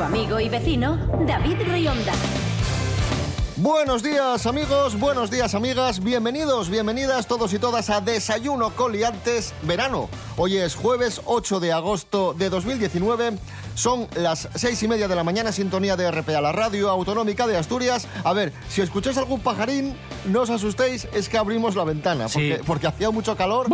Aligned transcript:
Su 0.00 0.04
amigo 0.04 0.40
y 0.40 0.48
vecino, 0.48 0.96
David 1.26 1.58
Rionda. 1.62 2.14
Buenos 3.56 4.02
días 4.02 4.46
amigos, 4.46 4.98
buenos 4.98 5.30
días 5.30 5.54
amigas, 5.54 6.02
bienvenidos, 6.02 6.70
bienvenidas 6.70 7.26
todos 7.26 7.52
y 7.52 7.58
todas 7.58 7.90
a 7.90 8.00
Desayuno 8.00 8.70
Coliantes 8.70 9.52
Verano. 9.60 10.08
Hoy 10.38 10.56
es 10.56 10.74
jueves 10.74 11.20
8 11.26 11.60
de 11.60 11.72
agosto 11.72 12.32
de 12.32 12.48
2019, 12.48 13.36
son 13.74 14.08
las 14.16 14.48
seis 14.54 14.82
y 14.82 14.88
media 14.88 15.06
de 15.06 15.14
la 15.16 15.22
mañana, 15.22 15.52
sintonía 15.52 15.96
de 15.96 16.10
RPA, 16.10 16.40
la 16.40 16.52
radio 16.52 16.88
autonómica 16.88 17.46
de 17.46 17.58
Asturias. 17.58 18.08
A 18.24 18.32
ver, 18.32 18.54
si 18.70 18.80
escucháis 18.80 19.18
algún 19.18 19.40
pajarín, 19.40 19.94
no 20.24 20.40
os 20.40 20.48
asustéis, 20.48 21.06
es 21.12 21.28
que 21.28 21.36
abrimos 21.36 21.76
la 21.76 21.84
ventana, 21.84 22.24
porque, 22.32 22.56
Sí. 22.56 22.62
porque 22.66 22.86
hacía 22.86 23.10
mucho 23.10 23.36
calor, 23.36 23.68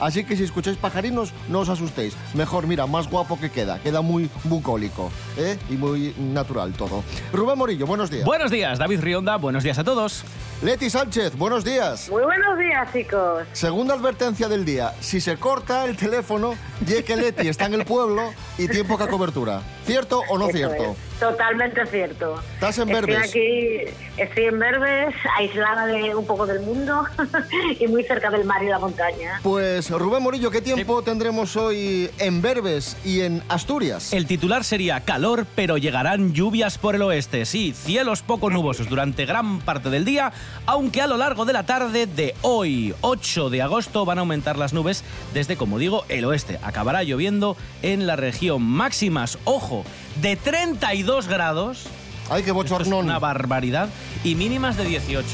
así 0.00 0.24
que 0.24 0.36
si 0.36 0.44
escucháis 0.44 0.76
pajarinos, 0.76 1.32
no 1.48 1.60
os 1.60 1.68
asustéis. 1.68 2.16
Mejor, 2.34 2.66
mira, 2.66 2.86
más 2.86 3.08
guapo 3.08 3.38
que 3.38 3.50
queda, 3.50 3.78
queda 3.80 4.00
muy 4.00 4.30
bucólico 4.44 5.10
¿eh? 5.36 5.58
y 5.70 5.74
muy 5.74 6.14
natural 6.18 6.72
todo. 6.72 7.02
Rubén 7.32 7.58
Morillo, 7.58 7.86
buenos 7.86 8.10
días. 8.10 8.24
Buenos 8.24 8.50
días, 8.50 8.78
David 8.78 9.00
Rionda, 9.00 9.36
buenos 9.36 9.62
días 9.62 9.78
a 9.78 9.84
todos. 9.84 10.24
Leti 10.62 10.88
Sánchez, 10.88 11.36
buenos 11.36 11.64
días. 11.64 12.08
Muy 12.08 12.22
buenos 12.22 12.58
días, 12.58 12.92
chicos. 12.92 13.44
Segunda 13.52 13.94
advertencia 13.94 14.48
del 14.48 14.64
día. 14.64 14.94
Si 15.00 15.20
se 15.20 15.36
corta 15.36 15.84
el 15.84 15.96
teléfono, 15.96 16.54
ye 16.86 17.04
que 17.04 17.16
Leti 17.16 17.48
está 17.48 17.66
en 17.66 17.74
el 17.74 17.84
pueblo 17.84 18.32
y 18.56 18.68
tiene 18.68 18.84
poca 18.84 19.08
cobertura. 19.08 19.60
¿Cierto 19.86 20.22
o 20.28 20.38
no 20.38 20.48
Eso 20.48 20.56
cierto? 20.56 20.82
es, 20.84 21.14
Totalmente 21.20 21.86
cierto. 21.86 22.40
¿Estás 22.54 22.78
en 22.78 22.90
estoy 22.90 23.12
Berbes? 23.12 23.30
aquí, 23.30 23.78
estoy 24.16 24.44
en 24.44 24.58
Berbes, 24.58 25.14
aislada 25.38 25.86
de 25.86 26.14
un 26.14 26.26
poco 26.26 26.44
del 26.46 26.60
mundo 26.60 27.04
y 27.80 27.86
muy 27.86 28.02
cerca 28.02 28.30
del 28.30 28.44
mar 28.44 28.62
y 28.62 28.66
la 28.68 28.78
montaña. 28.78 29.40
Pues 29.42 29.90
Rubén 29.90 30.22
Morillo, 30.22 30.50
¿qué 30.50 30.60
tiempo 30.60 31.02
tendremos 31.02 31.56
hoy 31.56 32.10
en 32.18 32.42
Berbes 32.42 32.96
y 33.04 33.20
en 33.20 33.42
Asturias? 33.48 34.12
El 34.12 34.26
titular 34.26 34.64
sería 34.64 35.00
calor, 35.00 35.46
pero 35.54 35.78
llegarán 35.78 36.32
lluvias 36.34 36.78
por 36.78 36.94
el 36.94 37.02
oeste. 37.02 37.44
Sí, 37.46 37.72
cielos 37.72 38.22
poco 38.22 38.50
nubosos 38.50 38.88
durante 38.88 39.24
gran 39.24 39.60
parte 39.60 39.90
del 39.90 40.04
día, 40.04 40.32
aunque 40.66 41.00
a 41.00 41.06
lo 41.06 41.16
largo 41.16 41.44
de 41.44 41.52
la 41.52 41.64
tarde 41.64 42.06
de 42.06 42.34
hoy, 42.42 42.94
8 43.02 43.50
de 43.50 43.62
agosto, 43.62 44.04
van 44.04 44.18
a 44.18 44.22
aumentar 44.22 44.58
las 44.58 44.72
nubes 44.72 45.04
desde, 45.32 45.56
como 45.56 45.78
digo, 45.78 46.04
el 46.08 46.24
oeste. 46.24 46.58
Acabará 46.62 47.02
lloviendo 47.02 47.56
en 47.82 48.06
la 48.06 48.16
región 48.16 48.62
máximas, 48.62 49.38
ojo, 49.44 49.73
de 50.20 50.36
32 50.36 51.26
grados. 51.28 51.84
Ay, 52.30 52.42
qué 52.42 52.50
Esto 52.50 52.62
es 52.62 52.70
bochornón. 52.70 53.04
una 53.06 53.18
barbaridad. 53.18 53.88
Y 54.22 54.34
mínimas 54.34 54.76
de 54.76 54.84
18. 54.84 55.26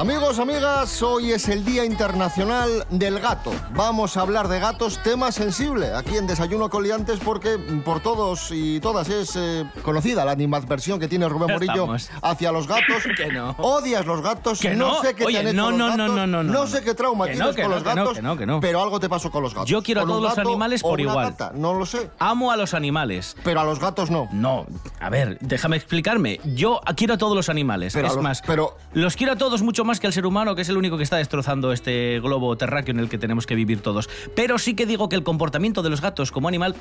Amigos, 0.00 0.38
amigas, 0.38 1.02
hoy 1.02 1.32
es 1.32 1.46
el 1.50 1.62
Día 1.62 1.84
Internacional 1.84 2.86
del 2.88 3.20
Gato. 3.20 3.52
Vamos 3.74 4.16
a 4.16 4.22
hablar 4.22 4.48
de 4.48 4.58
gatos, 4.58 4.98
tema 5.02 5.30
sensible, 5.30 5.92
aquí 5.94 6.16
en 6.16 6.26
Desayuno 6.26 6.70
Coliantes, 6.70 7.20
porque 7.22 7.58
por 7.84 8.00
todos 8.00 8.48
y 8.50 8.80
todas 8.80 9.10
es 9.10 9.36
eh, 9.36 9.66
conocida 9.82 10.24
la 10.24 10.32
animadversión 10.32 10.98
que 10.98 11.06
tiene 11.06 11.28
Rubén 11.28 11.52
Morillo 11.52 11.94
estamos. 11.94 12.10
hacia 12.22 12.50
los 12.50 12.66
gatos. 12.66 13.02
Que 13.14 13.26
no. 13.30 13.54
Odias 13.58 14.06
los 14.06 14.22
gatos, 14.22 14.58
Que 14.60 14.70
no, 14.74 14.88
no. 14.88 15.02
sé 15.02 15.14
qué 15.14 15.24
Oye, 15.26 15.34
te 15.34 15.40
han 15.40 15.46
hecho 15.48 15.56
no, 15.56 15.70
los 15.70 15.78
no, 15.78 15.86
gatos, 15.88 16.06
no, 16.16 16.26
no, 16.26 16.42
no, 16.44 16.50
no. 16.50 16.66
sé 16.66 16.82
qué 16.82 16.94
trauma 16.94 17.26
Que 17.26 17.32
tienes 17.32 17.48
no, 17.50 17.54
que 17.54 17.62
con 17.62 17.70
no, 17.70 17.76
los 17.76 17.84
no, 17.84 17.94
gatos, 17.94 18.16
que 18.16 18.22
no, 18.22 18.36
que 18.38 18.46
no. 18.46 18.60
pero 18.60 18.82
algo 18.82 18.98
te 19.00 19.08
pasó 19.10 19.30
con 19.30 19.42
los 19.42 19.52
gatos. 19.52 19.68
Yo 19.68 19.82
quiero 19.82 20.00
a 20.00 20.04
Con 20.04 20.12
todos 20.12 20.22
los 20.22 20.38
animales 20.38 20.80
por 20.80 20.98
igual. 20.98 21.32
gata, 21.32 21.52
no 21.54 21.74
lo 21.74 21.84
sé, 21.84 22.08
Amo 22.20 22.50
a 22.52 22.56
los 22.56 22.72
animales. 22.72 23.36
pero 23.44 23.60
a 23.60 23.64
los 23.64 23.78
gatos 23.78 24.10
no. 24.10 24.28
No, 24.32 24.64
a 24.98 25.10
ver, 25.10 25.36
déjame 25.42 25.76
explicarme. 25.76 26.40
Yo 26.54 26.80
quiero 26.96 27.14
a 27.14 27.18
todos 27.18 27.36
los 27.36 27.50
animales. 27.50 27.92
Pero 27.92 28.08
es 28.08 28.14
los- 28.14 28.22
más, 28.22 28.42
pero- 28.46 28.78
los 28.94 29.14
quiero 29.16 29.34
a 29.34 29.36
todos 29.36 29.60
mucho 29.60 29.84
más 29.84 29.89
que 29.98 30.06
al 30.06 30.12
ser 30.12 30.26
humano, 30.26 30.54
que 30.54 30.62
es 30.62 30.68
el 30.68 30.76
único 30.76 30.96
que 30.96 31.02
está 31.02 31.16
destrozando 31.16 31.72
este 31.72 32.20
globo 32.20 32.56
terráqueo 32.56 32.92
en 32.92 33.00
el 33.00 33.08
que 33.08 33.18
tenemos 33.18 33.46
que 33.46 33.54
vivir 33.54 33.80
todos. 33.80 34.08
Pero 34.36 34.58
sí 34.58 34.76
que 34.76 34.86
digo 34.86 35.08
que 35.08 35.16
el 35.16 35.24
comportamiento 35.24 35.82
de 35.82 35.90
los 35.90 36.00
gatos 36.00 36.30
como 36.30 36.46
animal 36.48 36.76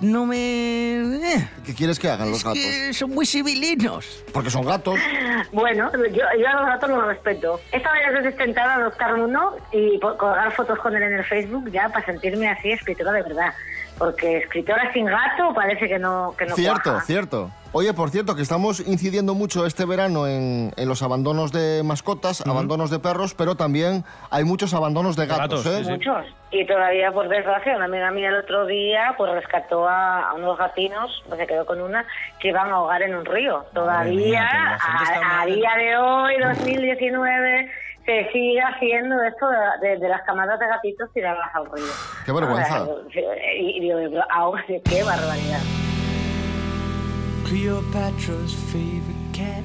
no 0.00 0.26
me... 0.26 0.36
eh, 1.34 1.48
¿Qué 1.64 1.74
quieres 1.74 1.98
que 1.98 2.08
hagan 2.08 2.30
los 2.30 2.38
es 2.38 2.44
gatos? 2.44 2.58
que 2.60 2.92
son 2.94 3.10
muy 3.10 3.26
civilinos. 3.26 4.24
Porque 4.32 4.50
son 4.50 4.64
gatos. 4.64 4.98
Bueno, 5.52 5.90
yo, 5.92 6.24
yo 6.40 6.48
a 6.48 6.54
los 6.54 6.66
gatos 6.66 6.90
los 6.90 7.06
respeto. 7.06 7.60
He 7.72 7.76
estado 7.76 7.94
varias 7.94 8.22
veces 8.24 8.36
tentada 8.38 8.74
a 8.74 8.76
adoptar 8.78 9.14
uno 9.14 9.52
y 9.72 9.98
colgar 10.00 10.52
fotos 10.52 10.78
con 10.78 10.96
él 10.96 11.02
en 11.02 11.14
el 11.14 11.24
Facebook 11.24 11.70
ya 11.70 11.88
para 11.90 12.04
sentirme 12.06 12.48
así 12.48 12.70
escritora 12.70 13.12
de 13.12 13.22
verdad. 13.22 13.52
Porque 13.98 14.38
escritora 14.38 14.92
sin 14.92 15.06
gato 15.06 15.52
parece 15.54 15.88
que 15.88 15.98
no, 15.98 16.34
que 16.38 16.46
no 16.46 16.54
Cierto, 16.54 16.90
cuaja. 16.90 17.04
cierto. 17.04 17.50
Oye, 17.72 17.92
por 17.92 18.08
cierto, 18.10 18.34
que 18.34 18.40
estamos 18.42 18.80
incidiendo 18.80 19.34
mucho 19.34 19.66
este 19.66 19.84
verano 19.84 20.26
en, 20.26 20.72
en 20.76 20.88
los 20.88 21.02
abandonos 21.02 21.52
de 21.52 21.82
mascotas, 21.84 22.40
abandonos 22.46 22.90
de 22.90 22.98
perros, 22.98 23.34
pero 23.34 23.56
también 23.56 24.04
hay 24.30 24.44
muchos 24.44 24.72
abandonos 24.72 25.16
de 25.16 25.26
gatos, 25.26 25.64
gatos, 25.64 25.66
¿eh? 25.66 25.78
sí, 25.78 25.84
sí. 25.84 25.90
Muchos. 25.90 26.26
Y 26.50 26.64
todavía, 26.66 27.12
por 27.12 27.28
desgracia, 27.28 27.76
una 27.76 27.84
amiga 27.84 28.10
mía 28.10 28.30
el 28.30 28.36
otro 28.36 28.64
día 28.64 29.12
pues 29.18 29.30
rescató 29.32 29.86
a, 29.86 30.30
a 30.30 30.34
unos 30.34 30.56
gatinos, 30.56 31.22
pues 31.28 31.38
se 31.40 31.46
quedó 31.46 31.66
con 31.66 31.82
una, 31.82 32.06
que 32.40 32.48
iban 32.48 32.68
a 32.70 32.76
ahogar 32.76 33.02
en 33.02 33.14
un 33.14 33.26
río. 33.26 33.66
Todavía, 33.74 34.16
mía, 34.16 34.78
a, 34.80 35.42
a 35.42 35.46
día 35.46 35.70
de 35.76 35.96
hoy, 35.98 36.38
2019, 36.38 37.70
se 38.08 38.32
sigue 38.32 38.58
haciendo 38.62 39.22
esto 39.22 39.46
de, 39.82 39.86
de- 39.88 39.98
de 39.98 40.08
las 40.08 40.22
camadas 40.22 40.58
de 40.58 40.66
gatitos 40.66 41.10
tirarlas 41.12 41.54
al 41.54 41.66
río. 41.70 41.84
Qué 42.24 42.32
vergüenza. 42.32 42.86
Y, 43.54 43.80
digo, 43.80 43.98
ahoga- 44.30 44.64
qué 44.66 45.02
barbaridad. 45.02 45.60
Cleopatra's 47.46 48.54
favorite 48.72 49.36
cat. 49.36 49.64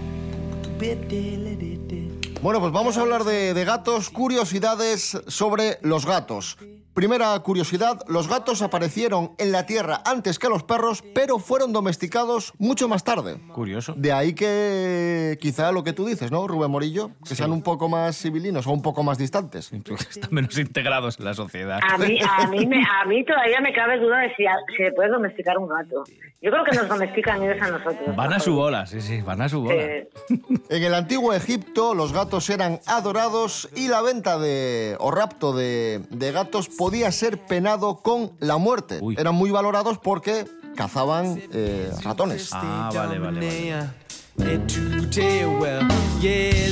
Bueno, 2.42 2.60
pues 2.60 2.74
vamos 2.74 2.98
a 2.98 3.02
hablar 3.02 3.24
de, 3.24 3.54
de 3.54 3.64
gatos, 3.64 4.10
curiosidades 4.10 5.18
sobre 5.28 5.78
los 5.82 6.06
gatos. 6.06 6.58
Primera 6.94 7.38
curiosidad, 7.40 8.00
los 8.08 8.28
gatos 8.28 8.62
aparecieron 8.62 9.32
en 9.40 9.52
la 9.52 9.66
Tierra 9.66 10.02
antes 10.06 10.38
que 10.38 10.48
los 10.48 10.62
perros, 10.64 11.04
pero 11.16 11.40
fueron 11.40 11.74
domesticados 11.74 12.54
mucho 12.60 12.88
más 12.88 13.04
tarde. 13.04 13.38
Curioso. 13.52 13.94
De 13.98 14.12
ahí 14.14 14.34
que 14.34 15.38
quizá 15.42 15.72
lo 15.72 15.84
que 15.84 15.94
tú 15.94 16.06
dices, 16.06 16.32
¿no, 16.32 16.48
Rubén 16.48 16.70
Morillo? 16.70 17.10
Que 17.28 17.34
sean 17.34 17.52
un 17.52 17.64
poco 17.64 17.90
más 17.90 18.16
civilinos 18.18 18.68
o 18.68 18.72
un 18.72 18.82
poco 18.84 19.02
más 19.02 19.18
distantes. 19.18 19.72
Están 19.74 20.30
menos 20.32 20.56
integrados 20.60 21.18
en 21.18 21.26
la 21.26 21.34
sociedad. 21.34 21.80
A 21.82 21.98
mí, 21.98 22.20
a, 22.22 22.48
mí 22.48 22.66
me- 22.68 22.84
a 23.02 23.06
mí 23.08 23.26
todavía 23.26 23.60
me 23.60 23.74
cabe 23.74 24.00
duda 24.00 24.20
de 24.20 24.30
si 24.36 24.44
se 24.78 24.92
puede 24.92 25.10
domesticar 25.10 25.58
un 25.58 25.68
gato. 25.70 26.04
Yo 26.42 26.52
creo 26.52 26.64
que 26.64 26.76
nos 26.76 26.88
domestican 26.88 27.42
ellos 27.42 27.58
a 27.62 27.70
nosotros. 27.72 28.16
Van 28.16 28.34
a 28.34 28.40
su 28.40 28.54
bola, 28.54 28.86
sí, 28.86 29.02
sí, 29.02 29.22
van 29.22 29.42
a 29.42 29.50
su 29.50 29.62
bola. 29.62 29.82
En 30.70 30.84
el 30.84 30.94
antiguo 30.94 31.34
Egipto 31.34 31.96
los 31.96 32.14
gatos 32.14 32.50
eran 32.50 32.80
adorados 32.86 33.68
y 33.76 33.88
la 33.88 34.02
venta 34.02 34.38
de 34.38 34.96
o 35.00 35.10
rapto 35.10 35.54
de, 35.54 36.02
de 36.10 36.32
gatos 36.32 36.68
podía 36.84 37.10
ser 37.14 37.38
penado 37.38 38.02
con 38.02 38.34
la 38.42 38.58
muerte. 38.58 39.00
Uy. 39.02 39.16
Eran 39.18 39.36
muy 39.36 39.52
valorados 39.52 40.00
porque 40.00 40.46
cazaban 40.76 41.42
eh, 41.54 41.90
ratones. 42.04 42.50
Ah, 42.52 42.92
vale, 42.94 43.20
vale, 43.20 43.90
vale. 44.38 44.74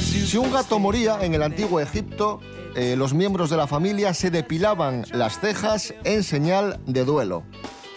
Si 0.02 0.38
un 0.38 0.52
gato 0.52 0.80
moría 0.80 1.24
en 1.24 1.34
el 1.34 1.42
antiguo 1.42 1.80
Egipto, 1.80 2.42
eh, 2.76 2.98
los 2.98 3.14
miembros 3.14 3.50
de 3.50 3.56
la 3.56 3.68
familia 3.68 4.14
se 4.14 4.32
depilaban 4.32 5.06
las 5.14 5.40
cejas 5.40 5.94
en 6.04 6.24
señal 6.24 6.82
de 6.88 7.06
duelo. 7.06 7.44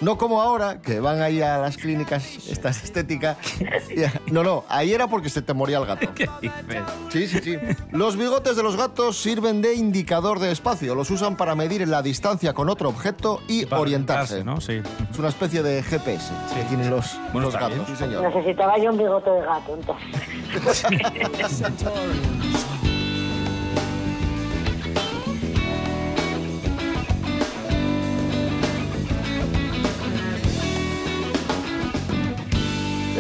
No 0.01 0.19
como 0.19 0.43
ahora, 0.43 0.83
que 0.83 1.01
van 1.01 1.23
ahí 1.23 1.41
a 1.41 1.57
las 1.59 1.77
clínicas 1.77 2.49
estas 2.49 2.83
estéticas. 2.85 3.37
No, 4.31 4.43
no, 4.43 4.65
ahí 4.69 4.93
era 4.93 5.07
porque 5.07 5.29
se 5.31 5.41
te 5.43 5.55
moría 5.55 5.79
el 5.79 5.87
gato. 5.87 6.09
Sí, 7.11 7.29
sí, 7.29 7.39
sí. 7.43 7.57
Los 7.93 8.17
bigotes 8.17 8.57
de 8.57 8.63
los 8.65 8.77
gatos 8.77 9.17
sirven 9.17 9.63
de 9.63 9.75
indicador 9.75 10.41
de 10.41 10.51
espacio. 10.51 10.95
Los 10.97 11.11
usan 11.11 11.37
para 11.37 11.55
medir 11.55 11.87
la 11.87 12.03
distancia 12.03 12.53
con 12.55 12.69
otro 12.69 12.89
objeto 12.89 13.41
y 13.47 13.67
Para 13.67 13.81
orientarse. 13.83 14.35
orientarse, 14.41 14.45
¿no? 14.45 14.83
Sí. 14.83 15.09
Es 15.13 15.19
una 15.19 15.29
especie 15.29 15.63
de 15.63 15.83
GPS 15.83 16.33
que 16.55 16.63
tienen 16.65 16.91
los, 16.91 17.17
Bueno, 17.33 17.47
los 17.47 17.55
está 17.55 17.69
gatos. 17.69 17.87
bien. 17.87 17.87
Sí, 17.87 17.97
señor. 18.05 18.23
necesitaba 18.35 18.77
yo 18.79 18.91
un 18.91 18.99
bigote 18.99 19.31
de 19.31 19.41
gato, 19.43 19.75
entonces. 19.79 20.85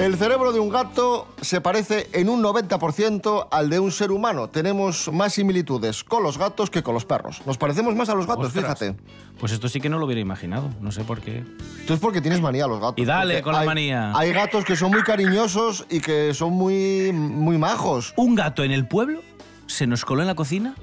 El 0.04 0.16
cerebro 0.18 0.52
de 0.52 0.60
un 0.60 0.68
gato 0.68 1.28
se 1.40 1.62
parece 1.62 2.08
en 2.12 2.28
un 2.28 2.42
90% 2.42 3.48
al 3.50 3.70
de 3.70 3.78
un 3.78 3.90
ser 3.90 4.10
humano. 4.12 4.50
Tenemos 4.50 5.10
más 5.10 5.32
similitudes 5.32 6.04
con 6.04 6.22
los 6.22 6.36
gatos 6.36 6.68
que 6.68 6.82
con 6.82 6.92
los 6.92 7.06
perros. 7.06 7.40
Nos 7.46 7.56
parecemos 7.56 7.94
más 7.94 8.10
a 8.10 8.14
los 8.14 8.26
gatos, 8.26 8.48
Ostras. 8.48 8.64
fíjate. 8.78 8.96
Pues 9.40 9.52
esto 9.52 9.66
sí 9.66 9.80
que 9.80 9.88
no 9.88 9.98
lo 9.98 10.04
hubiera 10.04 10.20
imaginado. 10.20 10.68
No 10.82 10.92
sé 10.92 11.04
por 11.04 11.22
qué. 11.22 11.42
Tú 11.86 11.94
es 11.94 12.00
porque 12.00 12.20
tienes 12.20 12.42
manía 12.42 12.66
a 12.66 12.68
los 12.68 12.80
gatos. 12.80 12.98
Y 12.98 13.06
dale 13.06 13.40
con 13.40 13.54
la 13.54 13.60
hay- 13.60 13.66
manía. 13.66 14.12
Hay 14.14 14.30
gatos 14.34 14.66
que 14.66 14.76
son 14.76 14.90
muy 14.90 15.02
cariñosos 15.02 15.86
y 15.88 16.00
que 16.00 16.34
son 16.34 16.52
muy, 16.52 17.10
muy 17.14 17.56
majos. 17.56 18.12
Un 18.16 18.34
gato 18.34 18.62
en 18.62 18.72
el 18.72 18.86
pueblo 18.86 19.22
se 19.66 19.86
nos 19.86 20.04
coló 20.04 20.20
en 20.20 20.26
la 20.26 20.34
cocina 20.34 20.74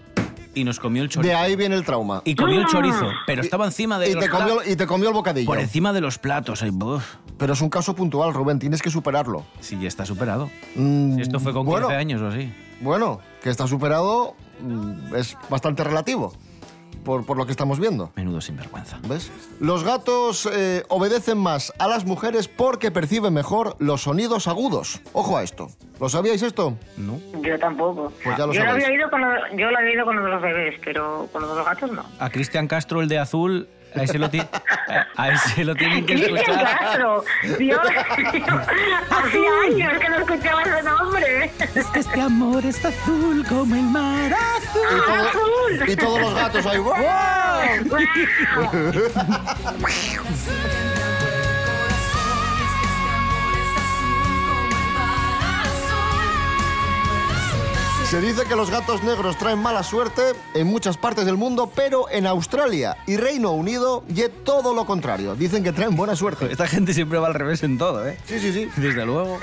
y 0.55 0.63
nos 0.63 0.79
comió 0.79 1.03
el 1.03 1.09
De 1.09 1.13
chorizo. 1.13 1.37
ahí 1.37 1.55
viene 1.55 1.75
el 1.75 1.85
trauma. 1.85 2.23
Y 2.25 2.33
comió 2.35 2.59
el 2.59 2.65
chorizo, 2.65 3.07
pero 3.27 3.43
Y- 3.43 3.45
estaba 3.45 3.65
encima 3.65 3.99
de 3.99 4.09
y 4.09 4.13
los 4.15 4.23
te, 4.23 4.29
comió, 4.31 4.55
platos. 4.55 4.67
y 4.67 4.75
te 4.75 4.87
comió 4.87 5.09
el 5.09 5.13
bocadillo. 5.13 5.45
Por 5.45 5.59
encima 5.59 5.93
de 5.93 6.01
los 6.01 6.17
platos. 6.17 6.63
Ay. 6.63 6.71
Pero 7.41 7.53
es 7.53 7.61
un 7.61 7.71
caso 7.71 7.95
puntual, 7.95 8.35
Rubén, 8.35 8.59
tienes 8.59 8.83
que 8.83 8.91
superarlo. 8.91 9.43
Sí, 9.61 9.75
ya 9.81 9.87
está 9.87 10.05
superado. 10.05 10.51
Mm, 10.75 11.15
Si 11.15 11.21
esto 11.23 11.39
fue 11.39 11.53
con 11.53 11.65
bueno, 11.65 11.87
15 11.87 11.99
años 11.99 12.21
o 12.21 12.27
así. 12.27 12.53
Bueno, 12.81 13.19
que 13.41 13.49
está 13.49 13.65
superado 13.65 14.35
mm, 14.61 15.15
es 15.15 15.35
bastante 15.49 15.83
relativo, 15.83 16.33
por, 17.03 17.25
por 17.25 17.37
lo 17.37 17.47
que 17.47 17.51
estamos 17.51 17.79
viendo. 17.79 18.11
Menudo 18.15 18.41
sinvergüenza. 18.41 18.99
¿Ves? 19.09 19.31
Los 19.59 19.83
gatos 19.83 20.47
eh, 20.53 20.83
obedecen 20.87 21.39
más 21.39 21.73
a 21.79 21.87
las 21.87 22.05
mujeres 22.05 22.47
porque 22.47 22.91
perciben 22.91 23.33
mejor 23.33 23.75
los 23.79 24.03
sonidos 24.03 24.47
agudos. 24.47 25.01
Ojo 25.11 25.35
a 25.35 25.41
esto. 25.41 25.67
¿Lo 25.99 26.09
sabíais 26.09 26.43
esto? 26.43 26.77
¿No? 26.95 27.19
Yo 27.41 27.57
tampoco. 27.57 28.13
Pues 28.23 28.37
ya 28.37 28.45
lo 28.45 28.53
yo, 28.53 28.63
lo 28.63 28.69
había 28.69 28.87
oído 28.87 29.09
con 29.09 29.19
lo, 29.19 29.27
yo 29.57 29.71
lo 29.71 29.77
había 29.79 29.89
oído 29.93 30.05
con 30.05 30.15
lo 30.15 30.23
de 30.25 30.29
los 30.29 30.41
bebés, 30.43 30.79
pero 30.85 31.27
con 31.33 31.41
los 31.41 31.65
gatos 31.65 31.91
no. 31.91 32.03
A 32.19 32.29
Cristian 32.29 32.67
Castro, 32.67 33.01
el 33.01 33.09
de 33.09 33.17
azul, 33.17 33.67
a 33.95 34.03
ese 34.03 34.17
lo, 34.19 34.29
ti- 34.29 34.39
a- 34.39 35.07
a 35.17 35.29
ese 35.29 35.63
lo 35.65 35.75
tienen 35.75 36.05
que 36.05 36.13
Cristian 36.13 36.37
escuchar. 36.37 36.79
Castro, 36.79 37.23
Dios, 37.59 37.79
hacía 39.09 39.51
años 39.67 39.99
que 40.01 40.09
no 40.09 40.15
escuchaba 40.17 40.61
ese 40.63 40.83
nombre. 40.83 41.51
Es 41.75 41.85
que 41.87 41.99
este 41.99 42.21
amor 42.21 42.65
está 42.65 42.87
azul 42.89 43.45
como 43.47 43.75
el 43.75 43.83
mar 43.83 44.33
azul. 44.33 44.81
Y, 44.97 45.01
todo- 45.05 45.27
azul. 45.29 45.89
y 45.89 45.95
todos 45.95 46.21
los 46.21 46.33
gatos 46.35 46.65
ahí. 46.65 46.77
¡guau! 46.77 47.01
Se 58.11 58.19
dice 58.19 58.43
que 58.43 58.57
los 58.57 58.69
gatos 58.69 59.01
negros 59.03 59.37
traen 59.37 59.59
mala 59.59 59.83
suerte 59.83 60.21
en 60.53 60.67
muchas 60.67 60.97
partes 60.97 61.25
del 61.25 61.37
mundo, 61.37 61.71
pero 61.73 62.09
en 62.11 62.27
Australia 62.27 62.97
y 63.07 63.15
Reino 63.15 63.51
Unido 63.53 64.03
y 64.09 64.21
todo 64.43 64.73
lo 64.73 64.85
contrario. 64.85 65.33
Dicen 65.33 65.63
que 65.63 65.71
traen 65.71 65.95
buena 65.95 66.13
suerte. 66.17 66.51
Esta 66.51 66.67
gente 66.67 66.93
siempre 66.93 67.19
va 67.19 67.27
al 67.27 67.33
revés 67.33 67.63
en 67.63 67.77
todo, 67.77 68.05
¿eh? 68.05 68.17
Sí, 68.25 68.37
sí, 68.41 68.51
sí. 68.51 68.67
Desde 68.75 69.05
luego. 69.05 69.39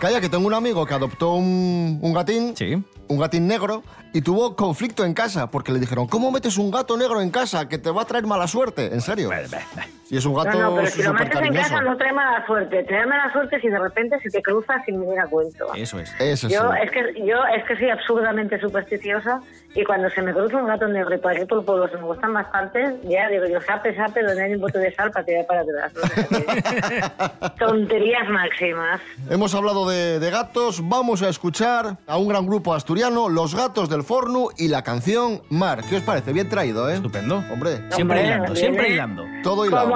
Calla, 0.00 0.20
que 0.20 0.28
tengo 0.28 0.46
un 0.46 0.54
amigo 0.54 0.86
que 0.86 0.94
adoptó 0.94 1.32
un, 1.32 1.98
un 2.00 2.12
gatín, 2.14 2.54
Sí. 2.56 2.80
un 3.08 3.18
gatín 3.18 3.48
negro, 3.48 3.82
y 4.12 4.20
tuvo 4.20 4.54
conflicto 4.54 5.04
en 5.04 5.12
casa 5.12 5.50
porque 5.50 5.72
le 5.72 5.80
dijeron, 5.80 6.06
¿cómo 6.06 6.30
metes 6.30 6.58
un 6.58 6.70
gato 6.70 6.96
negro 6.96 7.20
en 7.20 7.30
casa 7.30 7.66
que 7.68 7.76
te 7.78 7.90
va 7.90 8.02
a 8.02 8.04
traer 8.04 8.24
mala 8.24 8.46
suerte? 8.46 8.94
¿En 8.94 9.00
serio? 9.00 9.30
Y 10.10 10.16
es 10.16 10.24
un 10.24 10.34
gato 10.34 10.50
No, 10.56 10.70
no, 10.70 10.76
pero 10.76 10.86
si 10.88 11.02
lo 11.02 11.12
metes 11.14 11.40
en 11.40 11.54
casa 11.54 11.80
no 11.80 11.96
trae 11.96 12.12
mala 12.12 12.46
suerte. 12.46 12.84
Te 12.84 12.94
da 12.94 13.06
mala 13.06 13.32
suerte 13.32 13.60
si 13.60 13.68
de 13.68 13.78
repente 13.78 14.18
se 14.20 14.30
te 14.30 14.40
cruza 14.42 14.74
sin 14.84 15.00
me 15.00 15.06
diera 15.06 15.26
cuento. 15.26 15.66
Eso 15.74 15.98
es. 15.98 16.14
Eso 16.20 16.48
sí. 16.48 16.54
Yo 16.54 16.72
es 16.72 16.90
que 16.90 17.24
yo 17.26 17.36
es 17.56 17.64
que 17.64 17.76
soy 17.76 17.90
absurdamente 17.90 18.60
supersticiosa 18.60 19.40
y 19.74 19.84
cuando 19.84 20.08
se 20.10 20.22
me 20.22 20.32
cruza 20.32 20.56
un 20.56 20.66
gato 20.68 20.86
negro 20.88 21.14
y 21.14 21.18
por 21.18 21.32
aquí 21.32 21.44
por 21.44 21.58
el 21.58 21.64
pueblo 21.64 21.88
se 21.88 21.96
me 21.96 22.04
gustan 22.04 22.32
bastante, 22.32 22.96
ya 23.04 23.28
digo 23.28 23.46
yo, 23.46 23.60
sape, 23.60 23.94
sape, 23.96 24.22
donde 24.22 24.42
hay 24.44 24.54
un 24.54 24.60
bote 24.60 24.78
de 24.78 24.94
sal 24.94 25.10
para 25.10 25.24
tirar 25.24 25.46
para 25.46 25.60
atrás. 25.62 25.92
Tonterías 27.58 28.28
máximas. 28.28 29.00
Hemos 29.28 29.54
hablado 29.54 29.88
de, 29.88 30.18
de 30.18 30.30
gatos, 30.30 30.86
vamos 30.88 31.22
a 31.22 31.28
escuchar 31.28 31.96
a 32.06 32.16
un 32.16 32.28
gran 32.28 32.46
grupo 32.46 32.74
asturiano, 32.74 33.28
Los 33.28 33.54
Gatos 33.54 33.88
del 33.88 34.02
Forno 34.02 34.48
y 34.56 34.68
la 34.68 34.82
canción 34.82 35.42
Mar. 35.50 35.80
¿Qué 35.88 35.96
os 35.96 36.02
parece? 36.02 36.32
Bien 36.32 36.48
traído, 36.48 36.88
¿eh? 36.88 36.94
Estupendo. 36.94 37.42
Hombre, 37.52 37.76
Siempre 37.90 38.20
Hombre, 38.20 38.22
hilando, 38.24 38.56
siempre 38.56 38.88
hilando. 38.90 39.24
todo 39.42 39.66
hilado. 39.66 39.84
Como 39.84 39.95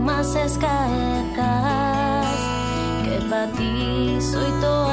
más 0.00 0.34
escaezas, 0.34 2.26
que 3.04 3.20
pa' 3.28 3.46
ti 3.56 4.18
soy 4.20 4.50
toda 4.60 4.83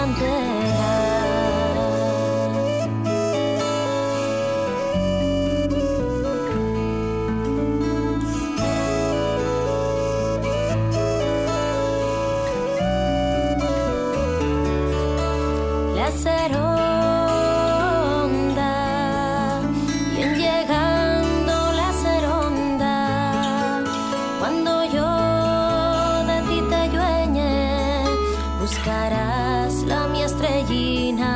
la 29.85 30.07
mi 30.07 30.23
estrellina 30.23 31.31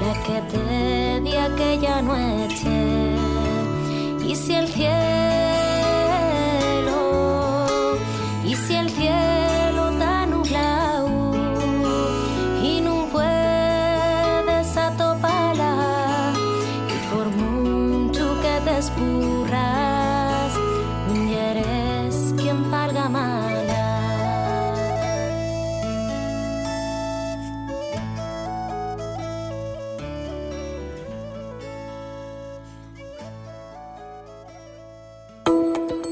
la 0.00 0.12
que 0.24 0.40
te 0.50 1.20
di 1.20 1.34
aquella 1.36 2.02
noche. 2.02 3.16
Y 4.26 4.34
si 4.34 4.54
el 4.54 4.68
cielo 4.68 5.61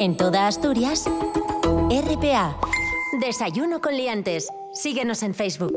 En 0.00 0.16
toda 0.16 0.46
Asturias, 0.46 1.04
RPA. 1.90 2.56
Desayuno 3.20 3.82
con 3.82 3.94
liantes. 3.94 4.48
Síguenos 4.72 5.22
en 5.22 5.34
Facebook. 5.34 5.76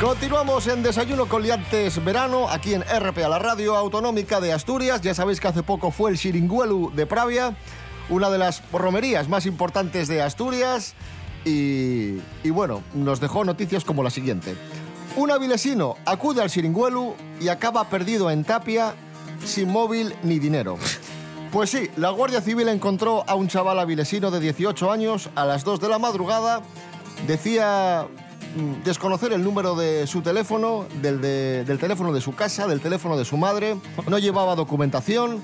Continuamos 0.00 0.66
en 0.68 0.82
Desayuno 0.82 1.26
con 1.26 1.42
Liantes 1.42 2.02
Verano, 2.02 2.48
aquí 2.48 2.72
en 2.72 2.80
RPA, 2.80 3.28
la 3.28 3.38
radio 3.38 3.76
autonómica 3.76 4.40
de 4.40 4.54
Asturias. 4.54 5.02
Ya 5.02 5.12
sabéis 5.12 5.38
que 5.38 5.48
hace 5.48 5.62
poco 5.62 5.90
fue 5.90 6.10
el 6.10 6.16
Xiringuelu 6.16 6.92
de 6.96 7.04
Pravia, 7.04 7.54
una 8.08 8.30
de 8.30 8.38
las 8.38 8.62
romerías 8.72 9.28
más 9.28 9.44
importantes 9.44 10.08
de 10.08 10.22
Asturias. 10.22 10.94
Y 11.44 12.18
bueno, 12.48 12.82
nos 12.94 13.20
dejó 13.20 13.44
noticias 13.44 13.84
como 13.84 14.02
la 14.02 14.08
siguiente. 14.08 14.56
Un 15.16 15.30
avilesino 15.30 15.96
acude 16.04 16.42
al 16.42 16.50
Xiringuelu 16.50 17.14
y 17.40 17.48
acaba 17.48 17.88
perdido 17.88 18.30
en 18.30 18.44
Tapia 18.44 18.94
sin 19.44 19.70
móvil 19.70 20.14
ni 20.22 20.38
dinero. 20.38 20.76
Pues 21.52 21.70
sí, 21.70 21.88
la 21.96 22.10
Guardia 22.10 22.40
Civil 22.42 22.68
encontró 22.68 23.24
a 23.26 23.34
un 23.34 23.48
chaval 23.48 23.78
avilesino 23.78 24.30
de 24.30 24.40
18 24.40 24.90
años 24.90 25.30
a 25.34 25.44
las 25.46 25.64
2 25.64 25.80
de 25.80 25.88
la 25.88 25.98
madrugada. 25.98 26.60
Decía 27.26 28.06
mm, 28.56 28.82
desconocer 28.84 29.32
el 29.32 29.42
número 29.42 29.74
de 29.74 30.06
su 30.06 30.20
teléfono, 30.20 30.84
del, 31.00 31.20
de- 31.22 31.64
del 31.64 31.78
teléfono 31.78 32.12
de 32.12 32.20
su 32.20 32.34
casa, 32.34 32.66
del 32.66 32.80
teléfono 32.80 33.16
de 33.16 33.24
su 33.24 33.38
madre. 33.38 33.76
No 34.08 34.18
llevaba 34.18 34.54
documentación. 34.54 35.40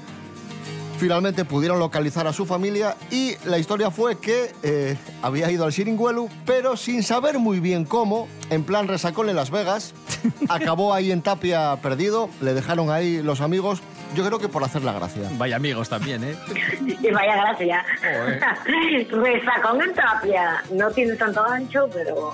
Finalmente 1.03 1.45
pudieron 1.45 1.81
localizar 1.81 2.29
a 2.29 2.33
su 2.33 2.47
familia 2.47 2.95
y 3.11 3.35
la 3.45 3.59
historia 3.59 3.91
fue 3.91 4.21
que 4.21 4.53
eh, 4.63 4.97
había 5.21 5.51
ido 5.51 5.65
al 5.65 5.73
Siringuelu, 5.73 6.29
pero 6.47 6.77
sin 6.77 7.03
saber 7.03 7.41
muy 7.41 7.59
bien 7.59 7.85
cómo, 7.85 8.29
en 8.51 8.63
plan 8.63 8.87
resacón 8.87 9.29
en 9.29 9.35
Las 9.35 9.51
Vegas, 9.51 9.95
acabó 10.49 10.95
ahí 10.95 11.11
en 11.11 11.21
Tapia 11.21 11.77
perdido, 11.83 12.31
le 12.41 12.55
dejaron 12.55 12.89
ahí 12.89 13.21
los 13.21 13.41
amigos, 13.41 13.83
yo 14.15 14.25
creo 14.25 14.39
que 14.39 14.49
por 14.49 14.63
hacer 14.63 14.85
la 14.85 14.93
gracia. 14.93 15.29
Vaya 15.33 15.57
amigos 15.57 15.89
también, 15.89 16.23
¿eh? 16.23 16.37
Y 17.03 17.11
vaya 17.11 17.35
gracia. 17.35 17.85
Resacón 19.11 19.83
en 19.83 19.95
Tapia. 19.95 20.63
No 20.71 20.89
tiene 20.93 21.17
tanto 21.17 21.45
ancho, 21.45 21.91
pero 21.93 22.33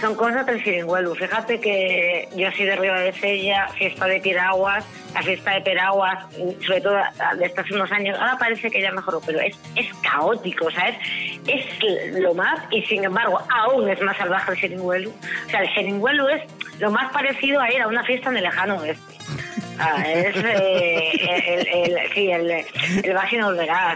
son 0.00 0.16
cosas 0.16 0.44
del 0.46 0.60
Siringuelu. 0.64 1.14
Fíjate 1.14 1.60
que 1.60 2.28
yo 2.34 2.50
soy 2.56 2.66
de 2.66 2.74
Río 2.74 2.94
de 2.94 3.12
Sella, 3.12 3.68
fiesta 3.78 4.06
de 4.06 4.18
Piraguas, 4.18 4.84
la 5.14 5.22
fiesta 5.22 5.52
de 5.52 5.60
Piraguas, 5.62 6.24
sobre 6.64 6.80
todo 6.80 6.96
de 7.38 7.44
estos 7.46 7.70
unos 7.70 7.90
años, 7.92 8.18
ahora 8.18 8.36
parece 8.38 8.70
que 8.70 8.80
ya 8.80 8.92
mejoró, 8.92 9.20
pero 9.24 9.40
es, 9.40 9.58
es 9.76 9.86
caótico, 10.02 10.70
¿sabes? 10.70 10.96
Es 11.46 11.64
lo 12.20 12.34
más, 12.34 12.60
y 12.70 12.82
sin 12.82 13.04
embargo, 13.04 13.40
aún 13.50 13.88
es 13.88 14.00
más 14.02 14.16
salvaje 14.16 14.52
el 14.52 14.58
Siringuelu. 14.58 15.10
O 15.46 15.50
sea, 15.50 15.60
el 15.62 15.74
Siringuelu 15.74 16.28
es 16.28 16.42
lo 16.78 16.90
más 16.90 17.12
parecido 17.12 17.60
a 17.60 17.72
ir 17.72 17.80
a 17.82 17.88
una 17.88 18.04
fiesta 18.04 18.30
en 18.30 18.36
el 18.38 18.42
lejano 18.44 18.76
oeste. 18.76 19.14
Es 20.04 20.36
eh, 20.36 21.10
el, 21.72 21.96
el- 21.96 22.12
sí, 22.12 22.30
el, 22.30 22.50
el. 22.50 23.16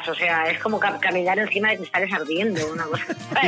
O 0.08 0.14
sea, 0.14 0.44
es 0.50 0.58
como 0.60 0.80
ca- 0.80 0.98
caminar 0.98 1.38
encima 1.38 1.68
de 1.70 1.76
cristales 1.76 2.10
ardiendo. 2.12 2.60
Una 2.72 2.84
cosa. 2.84 3.04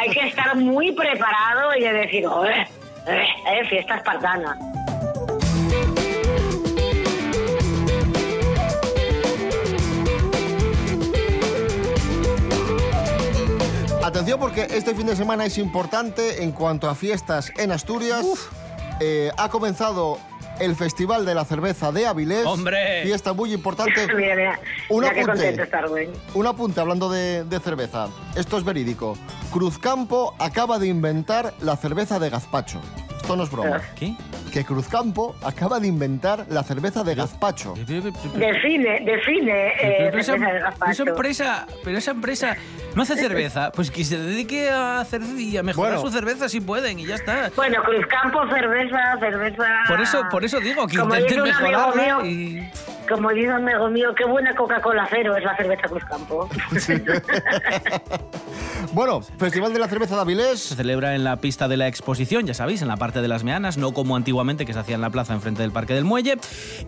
hay 0.00 0.10
que 0.10 0.28
estar 0.28 0.54
muy 0.56 0.92
preparado 0.92 1.76
y 1.76 1.82
de 1.82 1.92
decir, 1.92 2.26
"Joder, 2.26 2.66
eh, 3.06 3.26
eh, 3.50 3.64
fiesta 3.68 3.96
espartana. 3.96 4.56
Atención 14.02 14.40
porque 14.40 14.66
este 14.70 14.96
fin 14.96 15.06
de 15.06 15.14
semana 15.14 15.44
es 15.44 15.58
importante 15.58 16.42
en 16.42 16.50
cuanto 16.50 16.88
a 16.88 16.94
fiestas 16.96 17.52
en 17.56 17.70
Asturias. 17.70 18.26
Eh, 18.98 19.30
ha 19.36 19.48
comenzado 19.48 20.18
el 20.58 20.74
Festival 20.74 21.24
de 21.24 21.36
la 21.36 21.44
Cerveza 21.44 21.92
de 21.92 22.06
Avilés. 22.06 22.44
¡Hombre! 22.44 23.02
Fiesta 23.04 23.32
muy 23.32 23.52
importante. 23.54 24.06
Mira, 24.16 24.34
mira, 24.34 24.60
Un 24.88 25.02
mira 25.02 25.14
qué 25.14 25.20
apunte. 25.20 26.12
Un 26.34 26.46
apunte 26.48 26.80
hablando 26.80 27.10
de, 27.10 27.44
de 27.44 27.60
cerveza. 27.60 28.08
Esto 28.34 28.58
es 28.58 28.64
verídico. 28.64 29.16
Cruzcampo 29.52 30.34
acaba 30.40 30.80
de 30.80 30.88
inventar 30.88 31.54
la 31.60 31.76
cerveza 31.76 32.18
de 32.18 32.28
gazpacho. 32.28 32.80
Esto 33.16 33.36
no 33.36 33.44
es 33.44 33.50
broma. 33.50 33.80
¿Qué? 33.94 34.16
Que 34.52 34.64
Cruzcampo 34.64 35.34
acaba 35.42 35.80
de 35.80 35.88
inventar 35.88 36.44
la 36.50 36.62
cerveza 36.62 37.02
de 37.02 37.14
gazpacho. 37.14 37.72
Define, 37.74 39.00
define 39.00 39.68
eh, 39.68 39.96
Pero 40.10 40.18
esa, 40.18 40.32
cerveza 40.32 40.52
de 40.52 40.58
esa 40.58 40.68
gazpacho. 40.68 41.02
empresa, 41.08 41.66
pero 41.82 41.98
esa 41.98 42.10
empresa 42.10 42.56
no 42.94 43.02
hace 43.02 43.16
cerveza, 43.16 43.72
pues 43.72 43.90
que 43.90 44.04
se 44.04 44.18
dedique 44.18 44.68
a 44.68 45.00
hacer 45.00 45.22
y 45.38 45.56
a 45.56 45.62
mejorar 45.62 45.94
Bueno. 45.94 46.06
su 46.06 46.14
cerveza 46.14 46.50
si 46.50 46.60
pueden 46.60 46.98
y 46.98 47.06
ya 47.06 47.14
está. 47.14 47.50
Bueno, 47.56 47.82
Cruzcampo, 47.82 48.46
cerveza, 48.50 49.16
cerveza... 49.20 49.64
Por 49.88 50.00
eso, 50.02 50.22
por 50.30 50.44
eso 50.44 50.60
digo 50.60 50.86
que 50.86 50.98
Como 50.98 51.14
intenten 51.14 51.42
mejorarla 51.44 52.18
mío, 52.18 52.26
y 52.26 52.70
Como 53.12 53.28
dice 53.30 53.48
un 53.48 53.68
amigo 53.68 53.90
mío, 53.90 54.14
qué 54.14 54.24
buena 54.24 54.54
Coca-Cola 54.54 55.06
cero 55.10 55.36
es 55.36 55.44
la 55.44 55.54
cerveza 55.54 55.82
Cruzcampo. 55.82 56.48
Bueno, 58.92 59.22
Festival 59.22 59.72
de 59.72 59.78
la 59.78 59.88
Cerveza 59.88 60.16
de 60.16 60.18
se 60.18 60.20
Avilés. 60.20 60.60
celebra 60.60 61.14
en 61.14 61.24
la 61.24 61.38
pista 61.38 61.66
de 61.66 61.78
la 61.78 61.88
exposición, 61.88 62.46
ya 62.46 62.52
sabéis, 62.52 62.82
en 62.82 62.88
la 62.88 62.98
parte 62.98 63.22
de 63.22 63.28
las 63.28 63.42
Meanas, 63.42 63.78
no 63.78 63.92
como 63.92 64.16
antiguamente 64.16 64.66
que 64.66 64.74
se 64.74 64.78
hacía 64.78 64.96
en 64.96 65.00
la 65.00 65.08
plaza 65.08 65.32
enfrente 65.32 65.62
del 65.62 65.72
Parque 65.72 65.94
del 65.94 66.04
Muelle, 66.04 66.36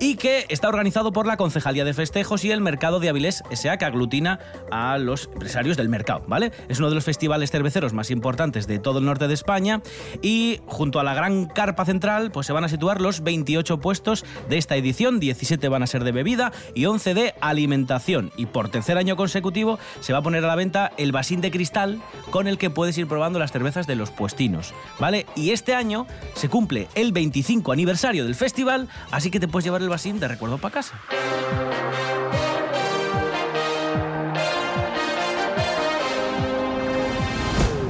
y 0.01 0.17
que 0.17 0.45
está 0.51 0.69
organizado 0.69 1.13
por 1.13 1.27
la 1.27 1.39
Concejalía 1.39 1.83
de 1.83 1.95
Festejos 1.95 2.45
y 2.45 2.51
el 2.51 2.61
Mercado 2.61 3.01
de 3.01 3.09
Avilés 3.09 3.43
S.A., 3.51 3.79
que 3.79 3.87
aglutina 3.87 4.39
a 4.71 4.99
los 4.99 5.31
empresarios 5.33 5.79
del 5.79 5.89
mercado, 5.89 6.25
¿vale? 6.27 6.53
Es 6.69 6.79
uno 6.79 6.91
de 6.91 6.95
los 6.95 7.05
festivales 7.05 7.51
cerveceros 7.51 7.95
más 7.95 8.11
importantes 8.11 8.67
de 8.67 8.79
todo 8.79 8.99
el 8.99 9.07
norte 9.07 9.27
de 9.27 9.35
España 9.35 9.81
y 10.21 10.61
junto 10.67 11.01
a 11.01 11.05
la 11.05 11.15
gran 11.15 11.47
carpa 11.47 11.87
central 11.87 12.33
pues 12.33 12.47
se 12.47 12.53
van 12.53 12.65
a 12.65 12.69
situar 12.69 13.01
los 13.01 13.23
28 13.23 13.81
puestos 13.81 14.27
de 14.51 14.59
esta 14.59 14.77
edición, 14.77 15.21
17 15.21 15.69
van 15.69 15.83
a 15.83 15.87
ser 15.87 16.05
de 16.05 16.13
bebida 16.15 16.53
y 16.75 16.87
11 16.87 17.15
de 17.15 17.35
alimentación. 17.41 18.33
Y 18.37 18.47
por 18.47 18.71
tercer 18.71 18.97
año 18.97 19.17
consecutivo 19.17 19.79
se 20.01 20.13
va 20.13 20.21
a 20.21 20.23
poner 20.23 20.45
a 20.45 20.49
la 20.49 20.57
venta 20.57 20.93
el 20.97 21.13
vasín 21.13 21.41
de 21.41 21.51
cristal 21.51 22.01
con 22.31 22.47
el 22.47 22.59
que 22.59 22.71
puedes 22.71 22.97
ir 22.97 23.07
probando 23.07 23.39
las 23.39 23.53
cervezas 23.53 23.87
de 23.87 23.97
los 23.97 24.11
puestinos, 24.11 24.73
¿vale? 24.99 25.27
Y 25.37 25.51
este 25.51 25.75
año 25.75 26.07
se 26.35 26.49
cumple 26.49 26.89
el 26.95 27.13
25 27.13 27.73
aniversario 27.73 28.25
del 28.25 28.35
festival, 28.35 28.89
así 29.11 29.31
que 29.31 29.41
te 29.41 29.49
puedes 29.49 29.65
llevar 29.65 29.83
el 29.83 29.89
vasín 29.89 30.21
de 30.21 30.29
recuerdo 30.29 30.59
para 30.59 30.75
casa. 30.75 31.01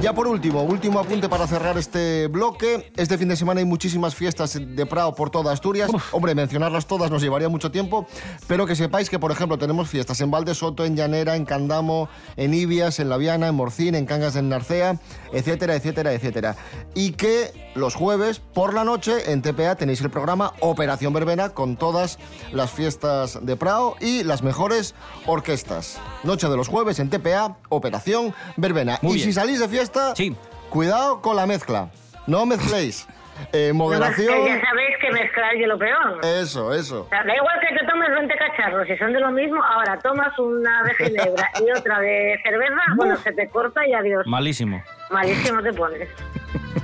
Ya 0.05 0.13
por 0.13 0.27
último, 0.27 0.61
último 0.61 0.99
apunte 0.99 1.27
para 1.27 1.47
cerrar 1.47 1.79
este 1.79 2.27
bloque. 2.27 2.91
Este 2.95 3.17
fin 3.17 3.27
de 3.27 3.35
semana 3.35 3.61
hay 3.61 3.65
muchísimas 3.65 4.13
fiestas 4.13 4.53
de 4.53 4.85
Prado 4.85 5.15
por 5.15 5.31
toda 5.31 5.51
Asturias. 5.51 5.89
Hombre, 6.11 6.35
mencionarlas 6.35 6.85
todas 6.85 7.09
nos 7.09 7.23
llevaría 7.23 7.49
mucho 7.49 7.71
tiempo, 7.71 8.05
pero 8.45 8.67
que 8.67 8.75
sepáis 8.75 9.09
que, 9.09 9.17
por 9.17 9.31
ejemplo, 9.31 9.57
tenemos 9.57 9.89
fiestas 9.89 10.21
en 10.21 10.29
Valdesoto, 10.29 10.85
en 10.85 10.95
Llanera, 10.95 11.35
en 11.35 11.43
Candamo, 11.43 12.07
en 12.37 12.53
Ibias, 12.53 12.99
en 12.99 13.09
Laviana, 13.09 13.47
en 13.47 13.55
Morcín, 13.55 13.95
en 13.95 14.05
Cangas 14.05 14.35
de 14.35 14.43
Narcea, 14.43 14.99
etcétera, 15.33 15.73
etcétera, 15.73 16.13
etcétera. 16.13 16.55
Y 16.93 17.13
que 17.13 17.64
los 17.75 17.93
jueves 17.95 18.39
por 18.39 18.73
la 18.73 18.83
noche 18.83 19.31
en 19.31 19.41
TPA 19.41 19.75
tenéis 19.75 20.01
el 20.01 20.09
programa 20.09 20.53
Operación 20.61 21.13
Verbena 21.13 21.49
con 21.49 21.75
todas 21.77 22.17
las 22.53 22.71
fiestas 22.71 23.45
de 23.45 23.55
Prado 23.57 23.95
y 23.99 24.23
las 24.23 24.43
mejores 24.43 24.95
orquestas. 25.25 25.99
Noche 26.23 26.47
de 26.47 26.55
los 26.57 26.67
jueves 26.69 26.99
en 26.99 27.09
TPA, 27.09 27.57
Operación 27.69 28.33
Verbena. 28.57 28.97
Muy 29.01 29.13
y 29.13 29.15
bien. 29.15 29.27
si 29.27 29.33
salís 29.33 29.59
de 29.59 29.67
fiesta, 29.67 30.15
Sí. 30.15 30.35
cuidado 30.69 31.21
con 31.21 31.35
la 31.35 31.45
mezcla. 31.45 31.89
No 32.27 32.45
mezcléis. 32.45 33.07
Eh, 33.51 33.71
No, 33.73 33.79
moderación. 33.83 34.45
ya 34.45 34.61
sabéis 34.61 34.95
que 35.01 35.11
mezclar 35.11 35.53
es 35.55 35.67
lo 35.67 35.77
peor. 35.77 36.21
Eso, 36.23 36.73
eso. 36.73 37.01
O 37.01 37.09
sea, 37.09 37.21
da 37.25 37.35
igual 37.35 37.55
que 37.59 37.75
te 37.77 37.85
tomes 37.85 38.09
20 38.09 38.33
cacharros, 38.37 38.87
si 38.87 38.95
son 38.97 39.11
de 39.11 39.19
lo 39.19 39.29
mismo, 39.31 39.61
ahora 39.61 39.99
tomas 39.99 40.39
una 40.39 40.81
de 40.83 40.93
ginebra 41.09 41.51
y 41.59 41.77
otra 41.77 41.99
de 41.99 42.39
cerveza, 42.41 42.81
bueno, 42.95 43.17
se 43.17 43.33
te 43.33 43.49
corta 43.49 43.85
y 43.85 43.93
adiós. 43.93 44.25
Malísimo. 44.25 44.81
Malísimo 45.11 45.61
te 45.61 45.73
pones. 45.73 46.07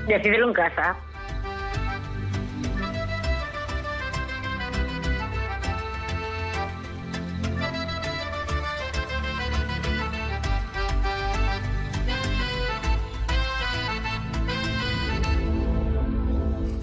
Decídelo 0.08 0.48
en 0.48 0.54
casa. 0.54 0.96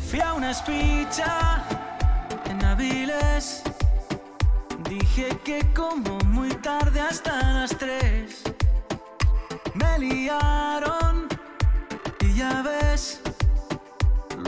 Fui 0.08 0.20
a 0.20 0.32
una 0.32 0.52
espicha 0.52 1.62
en 2.48 2.64
Aviles. 2.64 3.62
Dije 4.88 5.28
que 5.44 5.60
como 5.74 6.18
muy 6.24 6.48
tarde 6.62 7.00
hasta 7.00 7.32
las 7.52 7.76
tres. 7.76 8.42
Me 9.74 9.98
liaron 9.98 11.07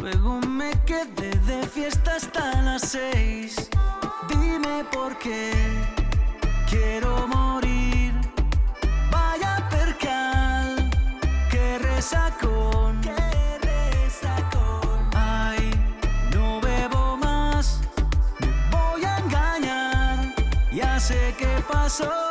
Luego 0.00 0.40
me 0.40 0.70
quedé 0.84 1.30
de 1.46 1.66
fiesta 1.66 2.16
hasta 2.16 2.62
las 2.62 2.82
seis. 2.82 3.68
Dime 4.28 4.84
por 4.92 5.16
qué 5.18 5.52
quiero 6.68 7.26
morir. 7.28 8.12
Vaya 9.10 9.68
percal, 9.68 10.90
que 11.50 11.78
resacón. 11.78 13.00
Que 13.02 13.58
resacón. 13.68 14.98
Ay, 15.14 15.70
no 16.34 16.60
bebo 16.60 17.16
más. 17.18 17.80
Me 18.40 18.48
voy 18.70 19.04
a 19.04 19.18
engañar. 19.18 20.34
Ya 20.72 20.98
sé 20.98 21.34
qué 21.38 21.62
pasó. 21.70 22.29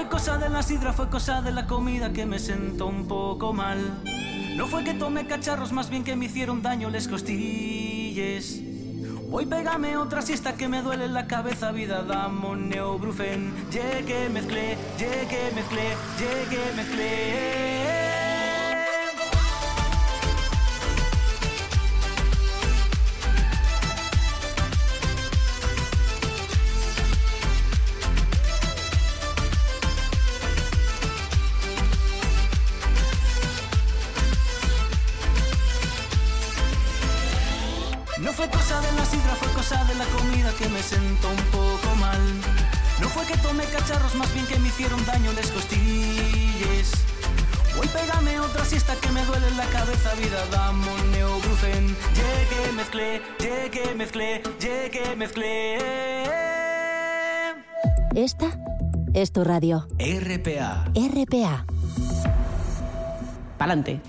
Fue 0.00 0.08
cosa 0.08 0.38
de 0.38 0.48
la 0.48 0.62
sidra, 0.62 0.94
fue 0.94 1.10
cosa 1.10 1.42
de 1.42 1.52
la 1.52 1.66
comida 1.66 2.10
que 2.10 2.24
me 2.24 2.38
sentó 2.38 2.86
un 2.86 3.06
poco 3.06 3.52
mal. 3.52 4.02
No 4.56 4.66
fue 4.66 4.82
que 4.82 4.94
tomé 4.94 5.26
cacharros, 5.26 5.72
más 5.72 5.90
bien 5.90 6.04
que 6.04 6.16
me 6.16 6.24
hicieron 6.24 6.62
daño 6.62 6.88
les 6.88 7.06
costilles. 7.06 8.62
Hoy 9.30 9.44
pégame 9.44 9.98
otra 9.98 10.22
siesta 10.22 10.54
que 10.54 10.68
me 10.68 10.80
duele 10.80 11.06
la 11.08 11.26
cabeza, 11.26 11.70
vida, 11.70 12.02
dame 12.02 12.46
un 12.46 12.70
neobrufen. 12.70 13.52
Llegué, 13.70 14.30
mezclé, 14.30 14.78
llegué, 14.98 15.52
mezclé, 15.54 15.94
llegué, 16.18 16.72
mezclé. 16.74 17.69
Que 40.60 40.68
me 40.68 40.82
sentó 40.82 41.28
un 41.30 41.44
poco 41.50 41.96
mal. 41.96 42.20
No 43.00 43.08
fue 43.08 43.24
que 43.24 43.36
tomé 43.38 43.64
cacharros, 43.64 44.14
más 44.14 44.32
bien 44.34 44.46
que 44.46 44.58
me 44.58 44.68
hicieron 44.68 45.04
daño 45.06 45.32
les 45.32 45.50
costilles. 45.50 46.92
Hoy 47.80 47.88
pégame 47.88 48.38
otra 48.40 48.64
siesta 48.66 48.94
que 48.96 49.10
me 49.10 49.24
duele 49.24 49.50
la 49.52 49.64
cabeza, 49.66 50.12
vida, 50.16 50.44
damos 50.50 51.02
neobrufen. 51.06 51.96
Llegué, 52.14 52.72
mezclé, 52.76 53.22
llegué, 53.38 53.94
mezclé, 53.94 54.42
llegué, 54.60 55.16
mezclé. 55.16 55.78
Esta 58.14 58.50
es 59.14 59.32
tu 59.32 59.44
radio. 59.44 59.86
RPA. 59.98 60.84
RPA. 60.94 61.64
Pa'lante. 63.56 64.00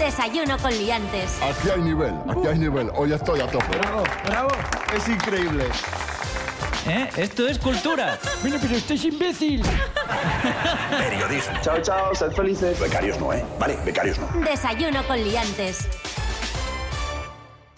Desayuno 0.00 0.58
con 0.58 0.72
liantes. 0.72 1.40
Aquí 1.42 1.70
hay 1.70 1.82
nivel, 1.82 2.14
aquí 2.28 2.46
hay 2.48 2.58
nivel. 2.58 2.90
Hoy 2.96 3.12
estoy 3.12 3.40
a 3.40 3.46
tope. 3.46 3.78
Bravo, 3.78 4.02
bravo. 4.26 4.48
Es 4.96 5.08
increíble. 5.08 5.64
¿Eh? 6.86 7.08
Esto 7.16 7.46
es 7.46 7.58
cultura. 7.58 8.18
Bueno, 8.42 8.56
pero 8.60 8.74
esto 8.74 8.94
es 8.94 9.04
imbécil. 9.04 9.62
Periodismo. 10.98 11.58
Chao, 11.62 11.80
chao, 11.80 12.14
sed 12.14 12.32
felices. 12.32 12.80
Becarios 12.80 13.20
no, 13.20 13.32
¿eh? 13.32 13.44
Vale, 13.58 13.78
becarios 13.84 14.18
no. 14.18 14.26
Desayuno 14.40 15.06
con 15.06 15.22
liantes. 15.22 15.86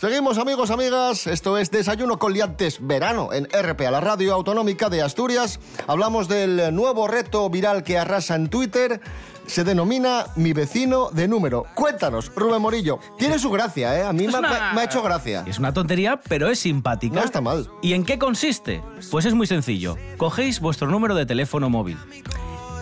Seguimos 0.02 0.38
amigos, 0.38 0.70
amigas. 0.70 1.28
Esto 1.28 1.58
es 1.58 1.70
Desayuno 1.70 2.18
con 2.18 2.32
Liantes 2.32 2.78
Verano 2.84 3.32
en 3.32 3.44
RPA, 3.44 3.90
la 3.92 4.00
radio 4.00 4.34
autonómica 4.34 4.88
de 4.88 5.00
Asturias. 5.00 5.60
Hablamos 5.86 6.26
del 6.26 6.74
nuevo 6.74 7.06
reto 7.06 7.48
viral 7.50 7.84
que 7.84 7.98
arrasa 7.98 8.34
en 8.34 8.48
Twitter. 8.48 9.00
Se 9.46 9.64
denomina 9.64 10.26
Mi 10.36 10.52
vecino 10.52 11.10
de 11.10 11.28
número. 11.28 11.66
Cuéntanos, 11.74 12.30
Rubén 12.34 12.62
Morillo. 12.62 12.98
Tiene 13.18 13.38
su 13.38 13.50
gracia, 13.50 13.98
¿eh? 13.98 14.04
A 14.04 14.12
mí 14.12 14.26
una- 14.26 14.72
me 14.74 14.80
ha 14.80 14.84
hecho 14.84 15.02
gracia. 15.02 15.44
Es 15.46 15.58
una 15.58 15.72
tontería, 15.74 16.20
pero 16.28 16.48
es 16.48 16.58
simpática. 16.60 17.14
No 17.16 17.22
está 17.24 17.40
mal. 17.40 17.68
¿Y 17.82 17.92
en 17.94 18.04
qué 18.04 18.18
consiste? 18.18 18.82
Pues 19.10 19.24
es 19.26 19.34
muy 19.34 19.46
sencillo. 19.46 19.96
Cogéis 20.16 20.60
vuestro 20.60 20.88
número 20.88 21.14
de 21.14 21.26
teléfono 21.26 21.68
móvil 21.68 21.98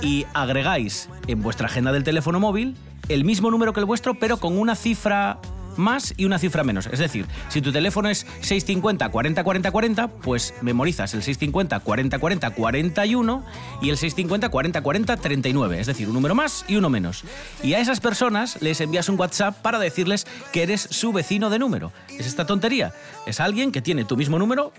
y 0.03 0.27
agregáis 0.35 1.09
en 1.27 1.43
vuestra 1.43 1.67
agenda 1.67 1.93
del 1.93 2.05
teléfono 2.05 2.39
móvil 2.41 2.77
el 3.09 3.25
mismo 3.25 3.51
número 3.51 3.73
que 3.73 3.81
el 3.81 3.87
vuestro, 3.87 4.15
pero 4.15 4.37
con 4.37 4.57
una 4.59 4.77
cifra 4.77 5.39
más 5.77 6.15
y 6.17 6.25
una 6.25 6.39
cifra 6.39 6.65
menos. 6.65 6.87
Es 6.87 6.99
decir, 6.99 7.27
si 7.49 7.61
tu 7.61 7.73
teléfono 7.73 8.09
es 8.09 8.27
650 8.41 9.09
40 9.09 9.45
40 9.45 9.71
40, 9.71 10.09
pues 10.09 10.55
memorizas 10.63 11.15
el 11.15 11.23
650 11.23 11.81
40 11.81 12.19
40 12.19 12.51
41 12.51 13.45
y 13.83 13.91
el 13.91 13.97
650 13.97 14.49
40 14.49 14.83
40 14.83 15.17
39. 15.17 15.81
Es 15.81 15.87
decir, 15.87 16.09
un 16.09 16.15
número 16.15 16.35
más 16.35 16.65
y 16.69 16.77
uno 16.77 16.91
menos. 16.91 17.25
Y 17.63 17.75
a 17.75 17.81
esas 17.81 18.01
personas 18.01 18.61
les 18.61 18.81
envías 18.81 19.09
un 19.09 19.19
WhatsApp 19.19 19.57
para 19.63 19.79
decirles 19.79 20.27
que 20.53 20.63
eres 20.63 20.83
su 20.91 21.13
vecino 21.13 21.51
de 21.51 21.59
número. 21.59 21.93
Es 22.19 22.27
esta 22.27 22.47
tontería. 22.47 22.93
Es 23.27 23.41
alguien 23.41 23.73
que 23.73 23.83
tiene 23.83 24.05
tu 24.05 24.17
mismo 24.17 24.39
número, 24.39 24.73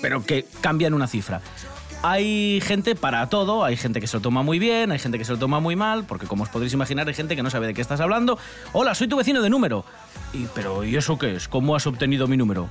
pero 0.00 0.24
que 0.24 0.46
cambian 0.60 0.94
una 0.94 1.06
cifra. 1.06 1.40
Hay 2.04 2.60
gente 2.62 2.96
para 2.96 3.28
todo, 3.28 3.64
hay 3.64 3.76
gente 3.76 4.00
que 4.00 4.08
se 4.08 4.16
lo 4.16 4.20
toma 4.20 4.42
muy 4.42 4.58
bien, 4.58 4.90
hay 4.90 4.98
gente 4.98 5.18
que 5.18 5.24
se 5.24 5.30
lo 5.30 5.38
toma 5.38 5.60
muy 5.60 5.76
mal, 5.76 6.02
porque 6.02 6.26
como 6.26 6.42
os 6.42 6.48
podréis 6.48 6.72
imaginar 6.72 7.06
hay 7.06 7.14
gente 7.14 7.36
que 7.36 7.44
no 7.44 7.50
sabe 7.50 7.68
de 7.68 7.74
qué 7.74 7.80
estás 7.80 8.00
hablando. 8.00 8.38
Hola, 8.72 8.96
soy 8.96 9.06
tu 9.06 9.16
vecino 9.16 9.40
de 9.40 9.48
número. 9.48 9.84
Y, 10.32 10.46
pero 10.54 10.84
¿y 10.84 10.96
eso 10.96 11.18
qué 11.18 11.36
es? 11.36 11.48
¿Cómo 11.48 11.76
has 11.76 11.86
obtenido 11.86 12.26
mi 12.26 12.36
número? 12.36 12.68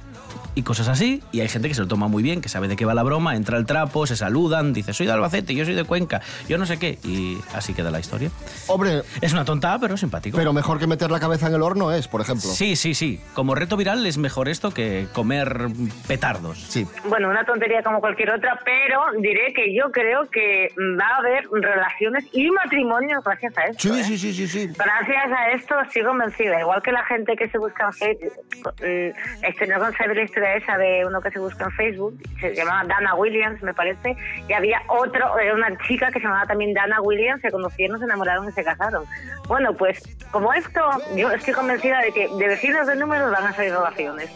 Y 0.53 0.63
cosas 0.63 0.87
así, 0.89 1.23
y 1.31 1.39
hay 1.39 1.47
gente 1.47 1.67
que 1.69 1.73
se 1.73 1.81
lo 1.81 1.87
toma 1.87 2.07
muy 2.09 2.21
bien, 2.23 2.41
que 2.41 2.49
sabe 2.49 2.67
de 2.67 2.75
qué 2.75 2.83
va 2.85 2.93
la 2.93 3.03
broma, 3.03 3.35
entra 3.37 3.57
al 3.57 3.65
trapo, 3.65 4.05
se 4.05 4.15
saludan, 4.17 4.73
dice 4.73 4.93
soy 4.93 5.05
de 5.05 5.13
Albacete, 5.13 5.55
yo 5.55 5.63
soy 5.63 5.75
de 5.75 5.85
Cuenca, 5.85 6.21
yo 6.49 6.57
no 6.57 6.65
sé 6.65 6.77
qué, 6.77 6.99
y 7.05 7.37
así 7.53 7.73
queda 7.73 7.89
la 7.89 7.99
historia. 7.99 8.29
Hombre, 8.67 9.03
Es 9.21 9.31
una 9.31 9.45
tontada, 9.45 9.79
pero 9.79 9.95
simpático. 9.95 10.37
pero 10.37 10.51
mejor 10.51 10.77
que 10.79 10.87
meter 10.87 11.09
la 11.09 11.19
cabeza 11.21 11.47
en 11.47 11.53
el 11.55 11.61
horno 11.61 11.91
es, 11.93 12.07
por 12.09 12.19
ejemplo. 12.21 12.49
Sí, 12.49 12.75
sí, 12.75 12.93
sí. 12.93 13.21
Como 13.33 13.55
reto 13.55 13.77
viral 13.77 14.05
es 14.05 14.17
mejor 14.17 14.49
esto 14.49 14.71
que 14.73 15.07
comer 15.13 15.67
petardos. 16.07 16.59
Sí. 16.67 16.85
Bueno, 17.05 17.29
una 17.29 17.45
tontería 17.45 17.81
como 17.83 17.99
cualquier 18.01 18.31
otra, 18.31 18.59
pero 18.65 18.99
diré 19.21 19.53
que 19.53 19.73
yo 19.73 19.89
creo 19.91 20.29
que 20.29 20.67
va 20.99 21.07
a 21.15 21.17
haber 21.19 21.47
relaciones 21.51 22.25
y 22.33 22.49
matrimonios 22.51 23.23
gracias 23.23 23.57
a 23.57 23.61
esto. 23.67 23.93
Sí, 23.93 23.99
¿eh? 23.99 24.03
sí, 24.03 24.17
sí, 24.17 24.33
sí, 24.33 24.47
sí. 24.47 24.67
Gracias 24.67 25.25
a 25.31 25.51
esto 25.51 25.79
estoy 25.81 26.03
convencida. 26.03 26.59
Igual 26.59 26.81
que 26.81 26.91
la 26.91 27.05
gente 27.05 27.35
que 27.35 27.47
se 27.49 27.57
busca 27.57 27.85
en 27.85 27.93
Facebook. 27.93 28.73
mm, 28.81 29.45
Este, 29.45 29.67
no 29.67 29.79
concebí 29.79 30.15
la 30.15 30.21
historia 30.41 30.55
esa 30.55 30.77
de 30.77 31.05
uno 31.05 31.21
que 31.21 31.31
se 31.31 31.39
busca 31.39 31.65
en 31.65 31.71
Facebook. 31.71 32.21
Se 32.39 32.55
llamaba 32.55 32.83
Dana 32.85 33.15
Williams, 33.15 33.61
me 33.61 33.73
parece. 33.73 34.15
Y 34.47 34.53
había 34.53 34.81
otro, 34.87 35.37
era 35.39 35.53
una 35.53 35.77
chica 35.87 36.07
que 36.07 36.19
se 36.19 36.25
llamaba 36.25 36.45
también 36.45 36.73
Dana 36.73 37.01
Williams. 37.01 37.41
Se 37.41 37.51
conocieron, 37.51 37.99
se 37.99 38.05
enamoraron 38.05 38.47
y 38.47 38.51
se 38.51 38.63
casaron. 38.63 39.05
Bueno, 39.47 39.73
pues 39.73 40.01
como 40.31 40.53
esto, 40.53 40.81
yo 41.15 41.31
estoy 41.31 41.53
convencida 41.53 41.99
de 42.01 42.11
que 42.11 42.27
de 42.27 42.47
vecinos 42.47 42.87
de 42.87 42.95
números 42.95 43.31
van 43.31 43.47
a 43.47 43.53
salir 43.53 43.71
relaciones. 43.71 44.29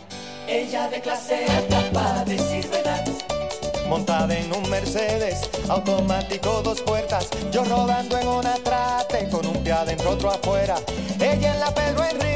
Montada 3.87 4.35
en 4.35 4.51
un 4.51 4.67
Mercedes, 4.69 5.49
automático 5.69 6.61
dos 6.63 6.81
puertas. 6.81 7.29
Yo 7.51 7.63
rodando 7.65 8.17
en 8.17 8.27
una 8.27 8.55
trate, 8.55 9.29
con 9.29 9.45
un 9.45 9.63
pie 9.63 9.73
adentro, 9.73 10.11
otro 10.11 10.31
afuera. 10.31 10.75
Ella 11.19 11.53
en 11.53 11.59
la 11.59 11.73
Pedro 11.73 12.03
Enrique, 12.03 12.34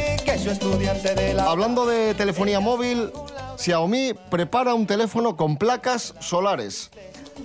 estudiante 0.49 1.15
de 1.15 1.33
la. 1.33 1.49
Hablando 1.49 1.85
de 1.85 2.13
telefonía 2.13 2.59
móvil, 2.59 3.12
Xiaomi 3.57 4.13
prepara 4.29 4.73
un 4.73 4.88
teléfono 4.88 5.35
con 5.35 5.57
placas 5.57 6.13
solares. 6.19 6.91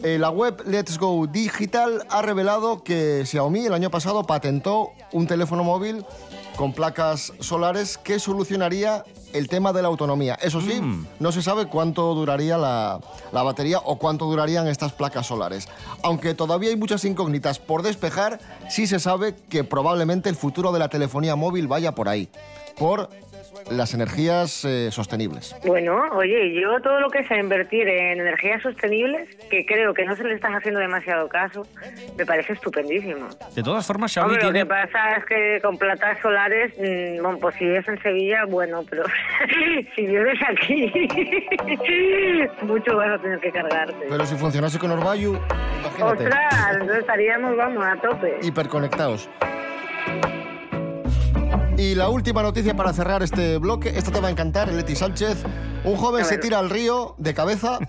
Eh, 0.02 0.18
la 0.18 0.30
web 0.30 0.62
Let's 0.66 0.98
Go 0.98 1.26
Digital 1.26 2.04
ha 2.10 2.22
revelado 2.22 2.82
que 2.82 3.24
Xiaomi 3.24 3.66
el 3.66 3.74
año 3.74 3.90
pasado 3.90 4.24
patentó 4.24 4.90
un 5.12 5.26
teléfono 5.26 5.64
móvil 5.64 6.04
con 6.56 6.72
placas 6.72 7.32
solares 7.40 7.98
que 7.98 8.18
solucionaría 8.18 9.04
el 9.32 9.48
tema 9.48 9.72
de 9.72 9.82
la 9.82 9.88
autonomía. 9.88 10.34
Eso 10.40 10.60
sí, 10.60 10.80
no 11.18 11.32
se 11.32 11.42
sabe 11.42 11.66
cuánto 11.66 12.14
duraría 12.14 12.56
la, 12.56 13.00
la 13.32 13.42
batería 13.42 13.78
o 13.78 13.98
cuánto 13.98 14.26
durarían 14.26 14.68
estas 14.68 14.92
placas 14.92 15.26
solares. 15.26 15.68
Aunque 16.02 16.34
todavía 16.34 16.70
hay 16.70 16.76
muchas 16.76 17.04
incógnitas 17.04 17.58
por 17.58 17.82
despejar, 17.82 18.38
sí 18.68 18.86
se 18.86 19.00
sabe 19.00 19.34
que 19.48 19.64
probablemente 19.64 20.28
el 20.28 20.36
futuro 20.36 20.70
de 20.72 20.78
la 20.78 20.88
telefonía 20.88 21.34
móvil 21.34 21.66
vaya 21.66 21.94
por 21.94 22.08
ahí, 22.08 22.28
por 22.76 23.08
las 23.70 23.94
energías 23.94 24.64
eh, 24.64 24.90
sostenibles. 24.90 25.54
Bueno, 25.64 25.96
oye, 26.12 26.54
yo 26.60 26.80
todo 26.80 27.00
lo 27.00 27.10
que 27.10 27.24
sea 27.26 27.38
invertir 27.38 27.88
en 27.88 28.20
energías 28.20 28.62
sostenibles, 28.62 29.28
que 29.50 29.64
creo 29.66 29.94
que 29.94 30.04
no 30.04 30.16
se 30.16 30.24
le 30.24 30.34
están 30.34 30.54
haciendo 30.54 30.80
demasiado 30.80 31.28
caso, 31.28 31.66
me 32.16 32.26
parece 32.26 32.54
estupendísimo. 32.54 33.28
De 33.54 33.62
todas 33.62 33.86
formas, 33.86 34.12
Xiaomi 34.12 34.34
Hombre, 34.34 34.46
lo 34.46 34.52
tiene... 34.52 34.66
que 34.66 34.74
pasa 34.74 35.16
es 35.16 35.24
que 35.26 35.60
con 35.62 35.78
placas 35.78 36.18
solares, 36.20 36.72
mm, 36.78 37.22
bueno, 37.22 37.38
pues 37.38 37.56
si 37.56 37.64
vives 37.64 37.86
en 37.88 38.02
Sevilla, 38.02 38.44
bueno, 38.46 38.84
pero 38.88 39.04
si 39.94 40.06
vives 40.06 40.38
aquí, 40.48 40.92
mucho 42.62 42.96
vas 42.96 43.18
a 43.18 43.22
tener 43.22 43.40
que 43.40 43.50
cargarte. 43.50 44.06
Pero 44.08 44.26
si 44.26 44.36
funcionase 44.36 44.78
con 44.78 44.90
Orbayu, 44.90 45.38
imagínate, 45.80 46.24
Ostras, 46.24 46.72
entonces 46.72 46.98
estaríamos, 46.98 47.56
vamos, 47.56 47.84
a 47.84 47.96
tope. 47.96 48.38
hiperconectados. 48.42 49.28
Y 51.76 51.96
la 51.96 52.08
última 52.08 52.42
noticia 52.42 52.76
para 52.76 52.92
cerrar 52.92 53.22
este 53.24 53.58
bloque, 53.58 53.90
esta 53.96 54.12
te 54.12 54.20
va 54.20 54.28
a 54.28 54.30
encantar, 54.30 54.72
Leti 54.72 54.94
Sánchez. 54.94 55.42
Un 55.84 55.96
joven 55.96 56.24
se 56.24 56.38
tira 56.38 56.60
al 56.60 56.70
río 56.70 57.16
de 57.18 57.34
cabeza 57.34 57.80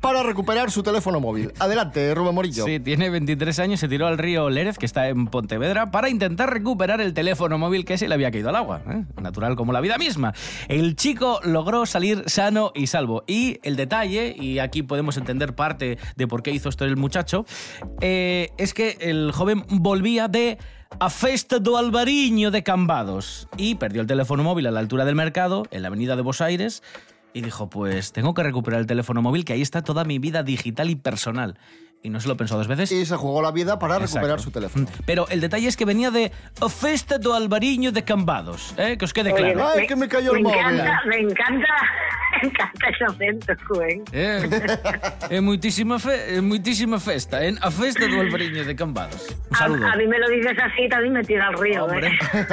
para 0.00 0.22
recuperar 0.22 0.70
su 0.70 0.82
teléfono 0.82 1.20
móvil. 1.20 1.50
Adelante, 1.58 2.14
Rubén 2.14 2.34
Morillo. 2.34 2.66
Sí, 2.66 2.80
tiene 2.80 3.08
23 3.08 3.58
años, 3.60 3.80
se 3.80 3.88
tiró 3.88 4.06
al 4.06 4.18
río 4.18 4.50
Lérez, 4.50 4.76
que 4.76 4.84
está 4.84 5.08
en 5.08 5.28
Pontevedra, 5.28 5.90
para 5.90 6.10
intentar 6.10 6.52
recuperar 6.52 7.00
el 7.00 7.14
teléfono 7.14 7.56
móvil 7.56 7.86
que 7.86 7.96
se 7.96 8.08
le 8.08 8.14
había 8.14 8.30
caído 8.30 8.50
al 8.50 8.56
agua. 8.56 8.82
¿eh? 8.86 9.04
Natural 9.22 9.56
como 9.56 9.72
la 9.72 9.80
vida 9.80 9.96
misma. 9.96 10.34
El 10.68 10.94
chico 10.94 11.40
logró 11.44 11.86
salir 11.86 12.24
sano 12.26 12.72
y 12.74 12.88
salvo. 12.88 13.24
Y 13.26 13.58
el 13.62 13.76
detalle, 13.76 14.36
y 14.38 14.58
aquí 14.58 14.82
podemos 14.82 15.16
entender 15.16 15.54
parte 15.54 15.96
de 16.16 16.26
por 16.28 16.42
qué 16.42 16.50
hizo 16.50 16.68
esto 16.68 16.84
el 16.84 16.98
muchacho, 16.98 17.46
eh, 18.02 18.50
es 18.58 18.74
que 18.74 18.98
el 19.00 19.32
joven 19.32 19.64
volvía 19.70 20.28
de 20.28 20.58
a 21.00 21.10
Festa 21.10 21.58
do 21.58 21.76
Albariño 21.76 22.50
de 22.50 22.62
Cambados 22.62 23.48
y 23.56 23.74
perdió 23.74 24.00
el 24.00 24.06
teléfono 24.06 24.42
móvil 24.42 24.66
a 24.66 24.70
la 24.70 24.80
altura 24.80 25.04
del 25.04 25.14
mercado, 25.14 25.64
en 25.70 25.82
la 25.82 25.88
avenida 25.88 26.16
de 26.16 26.22
Bos 26.22 26.40
Aires, 26.40 26.82
y 27.32 27.40
dijo, 27.40 27.68
pues 27.68 28.12
tengo 28.12 28.34
que 28.34 28.42
recuperar 28.42 28.80
el 28.80 28.86
teléfono 28.86 29.20
móvil, 29.20 29.44
que 29.44 29.52
ahí 29.52 29.62
está 29.62 29.82
toda 29.82 30.04
mi 30.04 30.18
vida 30.18 30.42
digital 30.42 30.90
y 30.90 30.96
personal. 30.96 31.58
Y 32.04 32.10
no 32.10 32.20
se 32.20 32.28
lo 32.28 32.36
pensó 32.36 32.58
dos 32.58 32.68
veces. 32.68 32.92
Y 32.92 33.06
se 33.06 33.16
jugó 33.16 33.40
la 33.40 33.50
vida 33.50 33.78
para 33.78 33.98
recuperar 33.98 34.38
su 34.38 34.50
teléfono. 34.50 34.86
Pero 35.06 35.26
el 35.30 35.40
detalle 35.40 35.66
es 35.68 35.74
que 35.74 35.86
venía 35.86 36.10
de 36.10 36.32
a 36.60 36.68
Festa 36.68 37.16
do 37.16 37.32
Albariño 37.32 37.92
de 37.92 38.04
Cambados, 38.04 38.74
¿eh? 38.76 38.98
que 38.98 39.06
os 39.06 39.14
quede 39.14 39.32
Oye, 39.32 39.54
claro. 39.54 39.72
Ay, 39.74 39.86
que 39.86 39.96
me 39.96 40.06
cayó 40.06 40.34
el 40.34 40.42
móvil. 40.42 40.58
encanta, 40.58 41.00
me 41.06 41.16
encanta, 41.20 41.66
me 42.42 42.48
encanta 42.48 42.88
ese 42.90 43.04
acento, 43.04 43.54
Rubén. 43.68 44.04
Eh, 44.12 44.44
é 45.30 45.40
moitísima, 45.40 45.98
fe, 45.98 46.36
é 46.36 46.40
moitísima 46.42 47.00
festa, 47.00 47.40
en 47.40 47.56
a 47.62 47.70
festa 47.70 48.04
do 48.06 48.20
Albariño 48.20 48.66
de 48.68 48.76
Cambados. 48.76 49.24
Un 49.48 49.82
A, 49.82 49.96
mí 49.96 50.06
me 50.06 50.18
lo 50.18 50.28
dices 50.28 50.58
así, 50.60 50.86
también 50.90 51.14
me 51.14 51.24
tira 51.24 51.48
al 51.48 51.56
río. 51.56 51.86
Hombre. 51.86 52.12
¿eh? 52.12 52.44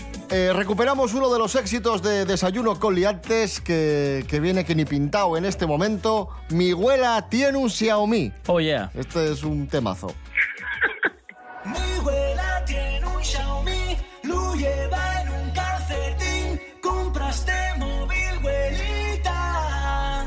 Eh, 0.36 0.52
recuperamos 0.52 1.14
uno 1.14 1.32
de 1.32 1.38
los 1.38 1.54
éxitos 1.54 2.02
de 2.02 2.24
Desayuno 2.24 2.80
con 2.80 2.96
Liantes 2.96 3.60
que, 3.60 4.26
que 4.26 4.40
viene 4.40 4.64
que 4.64 4.74
ni 4.74 4.84
pintado 4.84 5.36
en 5.36 5.44
este 5.44 5.64
momento. 5.64 6.28
Mi 6.48 6.72
abuela 6.72 7.28
tiene 7.30 7.56
un 7.56 7.70
Xiaomi. 7.70 8.32
Oh, 8.48 8.58
yeah. 8.58 8.90
Este 8.94 9.30
es 9.30 9.44
un 9.44 9.68
temazo. 9.68 10.08
Mi 11.64 11.78
abuela 12.00 12.64
tiene 12.66 13.06
un 13.06 13.22
Xiaomi, 13.22 13.96
lo 14.24 14.56
lleva 14.56 15.22
en 15.22 15.28
un 15.28 15.50
calcetín. 15.52 16.60
Compraste 16.82 17.52
móvil, 17.78 18.34
abuelita. 18.36 20.26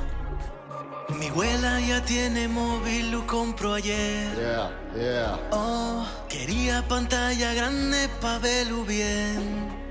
Mi 1.20 1.28
abuela 1.28 1.82
ya 1.82 2.02
tiene 2.06 2.48
móvil, 2.48 3.12
lo 3.12 3.28
compró 3.28 3.74
ayer. 3.74 4.34
Yeah, 4.38 4.72
yeah. 4.96 5.38
Oh, 5.52 6.08
quería 6.30 6.82
pantalla 6.88 7.54
grande 7.54 8.08
para 8.22 8.40
verlo 8.40 8.86
bien. 8.86 9.87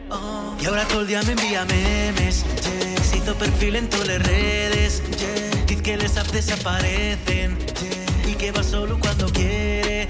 Y 0.60 0.66
ahora 0.66 0.84
todo 0.88 1.00
el 1.02 1.06
día 1.06 1.22
me 1.22 1.32
envía 1.32 1.64
memes. 1.64 2.44
Yeah. 2.44 3.02
Se 3.02 3.16
hizo 3.18 3.34
perfil 3.34 3.76
en 3.76 3.88
todas 3.88 4.08
las 4.08 4.22
redes. 4.22 5.02
Yeah. 5.18 5.82
Que 5.82 5.96
les 5.96 6.16
apps 6.16 6.32
desaparecen. 6.32 7.56
Yeah. 7.58 8.30
Y 8.30 8.34
que 8.34 8.50
va 8.50 8.62
solo 8.62 8.98
cuando 8.98 9.26
quiere. 9.26 10.08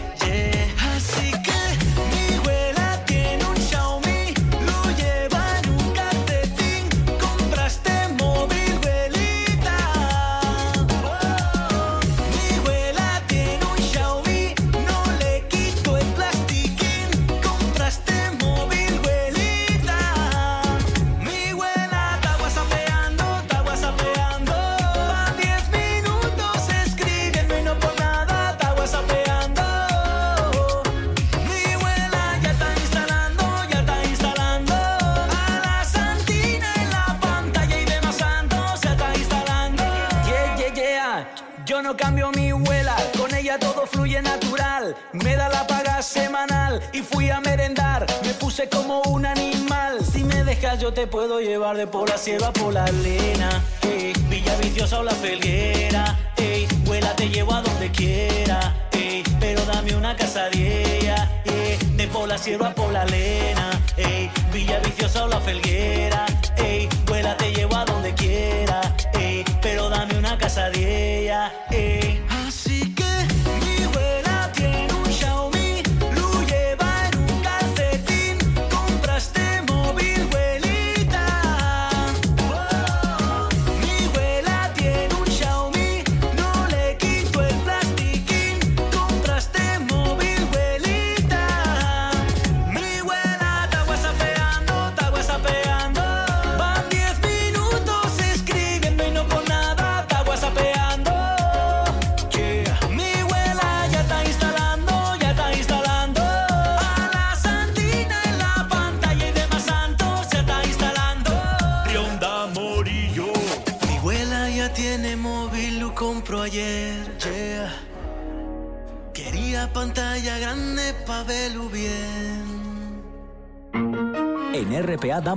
Puedo 51.06 51.40
llevar 51.40 51.76
de 51.76 51.86
por 51.86 52.08
la 52.08 52.18
sierra 52.18 52.52
por 52.52 52.72
la 52.72 52.84
lena. 52.86 53.62
Ey, 53.82 54.12
Villa 54.28 54.56
Viciosa 54.56 55.00
o 55.00 55.02
la 55.02 55.12
Felguera. 55.12 56.16
Ey, 56.36 56.66
abuela, 56.84 57.14
te 57.16 57.28
llevo 57.28 57.54
a 57.54 57.62
donde 57.62 57.90
quiera. 57.90 58.88
Ey, 58.92 59.22
pero 59.40 59.64
dame 59.64 59.94
una 59.94 60.16
casa 60.16 60.48
de 60.50 60.98
ella. 60.98 61.42
Ey, 61.44 61.78
de 61.96 62.06
por 62.08 62.28
la 62.28 62.38
sierra 62.38 62.74
por 62.74 62.92
la 62.92 63.04
lena. 63.04 63.70
Ey, 63.96 64.30
Villa 64.52 64.78
Viciosa 64.80 65.24
o 65.24 65.28
la 65.28 65.40
Felguera. 65.40 66.26
Ey, 66.56 66.88
abuela, 67.06 67.36
te 67.36 67.52
llevo 67.52 67.76
a 67.76 67.84
donde 67.84 68.14
quiera. 68.14 68.80
Ey, 69.14 69.44
pero 69.62 69.88
dame 69.88 70.18
una 70.18 70.36
casa 70.38 70.70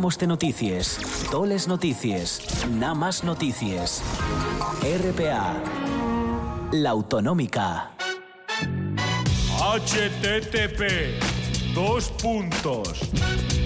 Damos 0.10 0.28
noticias, 0.28 0.98
toles 1.30 1.68
noticias, 1.68 2.66
nada 2.68 2.96
más 2.96 3.24
noticias. 3.24 4.02
RPA, 4.82 5.62
la 6.72 6.90
autonómica. 6.90 7.92
http 9.60 11.20
dos 11.76 12.10
puntos. 12.10 13.02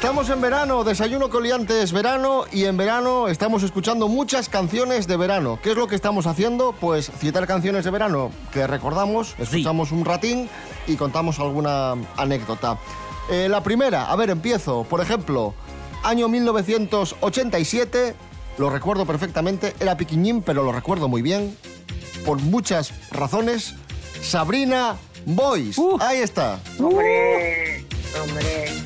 Estamos 0.00 0.30
en 0.30 0.40
verano, 0.40 0.82
desayuno 0.82 1.28
coliantes 1.28 1.92
verano 1.92 2.44
y 2.50 2.64
en 2.64 2.78
verano 2.78 3.28
estamos 3.28 3.62
escuchando 3.62 4.08
muchas 4.08 4.48
canciones 4.48 5.06
de 5.06 5.18
verano. 5.18 5.58
¿Qué 5.62 5.72
es 5.72 5.76
lo 5.76 5.88
que 5.88 5.94
estamos 5.94 6.26
haciendo? 6.26 6.72
Pues 6.72 7.12
citar 7.18 7.46
canciones 7.46 7.84
de 7.84 7.90
verano 7.90 8.32
que 8.50 8.66
recordamos, 8.66 9.34
escuchamos 9.38 9.92
un 9.92 10.06
ratín 10.06 10.48
y 10.86 10.96
contamos 10.96 11.38
alguna 11.38 11.96
anécdota. 12.16 12.78
Eh, 13.30 13.48
la 13.50 13.62
primera, 13.62 14.10
a 14.10 14.16
ver, 14.16 14.30
empiezo. 14.30 14.84
Por 14.84 15.02
ejemplo, 15.02 15.52
año 16.02 16.28
1987, 16.28 18.14
lo 18.56 18.70
recuerdo 18.70 19.04
perfectamente, 19.04 19.74
era 19.80 19.98
piquiñín, 19.98 20.40
pero 20.40 20.62
lo 20.62 20.72
recuerdo 20.72 21.08
muy 21.08 21.20
bien, 21.20 21.54
por 22.24 22.40
muchas 22.40 22.94
razones. 23.10 23.74
Sabrina 24.22 24.96
Boys, 25.26 25.76
ahí 26.00 26.20
está. 26.20 26.58
Hombre, 26.78 27.84
hombre. 28.18 28.79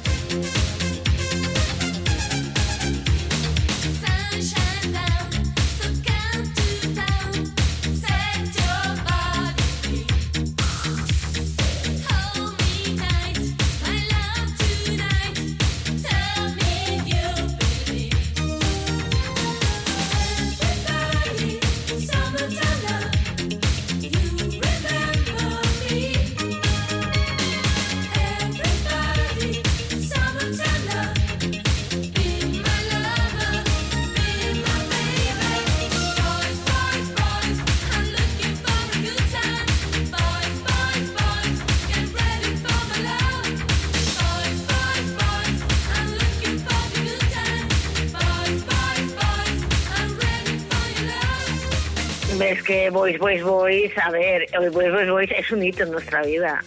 Es 52.40 52.62
que 52.64 52.90
Boys, 52.90 53.18
Boys, 53.18 53.42
Boys, 53.42 53.92
a 53.98 54.10
ver, 54.10 54.46
el 54.52 54.70
Boys, 54.70 54.92
Boys, 54.92 55.10
Boys 55.10 55.30
es 55.36 55.50
un 55.52 55.62
hito 55.62 55.84
en 55.84 55.92
nuestra 55.92 56.22
vida. 56.22 56.62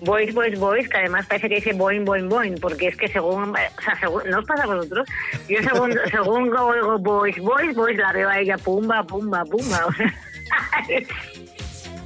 Boys, 0.00 0.34
Boys, 0.34 0.58
Boys, 0.58 0.88
que 0.88 0.98
además 0.98 1.26
parece 1.26 1.48
que 1.48 1.54
dice 1.56 1.72
boing, 1.72 2.04
boing, 2.04 2.28
boing, 2.28 2.54
porque 2.60 2.88
es 2.88 2.96
que 2.96 3.08
según, 3.08 3.50
o 3.50 3.82
sea, 3.82 3.98
según, 3.98 4.22
¿no 4.28 4.40
os 4.40 4.44
pasa 4.44 4.64
a 4.64 4.66
vosotros? 4.66 5.08
Yo 5.48 5.58
según, 5.62 5.94
según 6.10 6.56
oigo 6.56 6.98
Boys, 6.98 7.38
Boys, 7.38 7.74
Boys, 7.74 7.96
la 7.96 8.12
veo 8.12 8.28
a 8.28 8.38
ella, 8.38 8.58
pumba, 8.58 9.02
pumba, 9.04 9.44
pumba, 9.44 9.86
o 9.86 9.92
sea, 9.94 10.14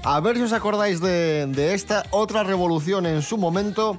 A 0.04 0.20
ver 0.20 0.36
si 0.36 0.42
os 0.42 0.52
acordáis 0.52 1.00
de, 1.00 1.46
de 1.48 1.74
esta 1.74 2.04
otra 2.10 2.44
revolución 2.44 3.06
en 3.06 3.22
su 3.22 3.36
momento. 3.36 3.98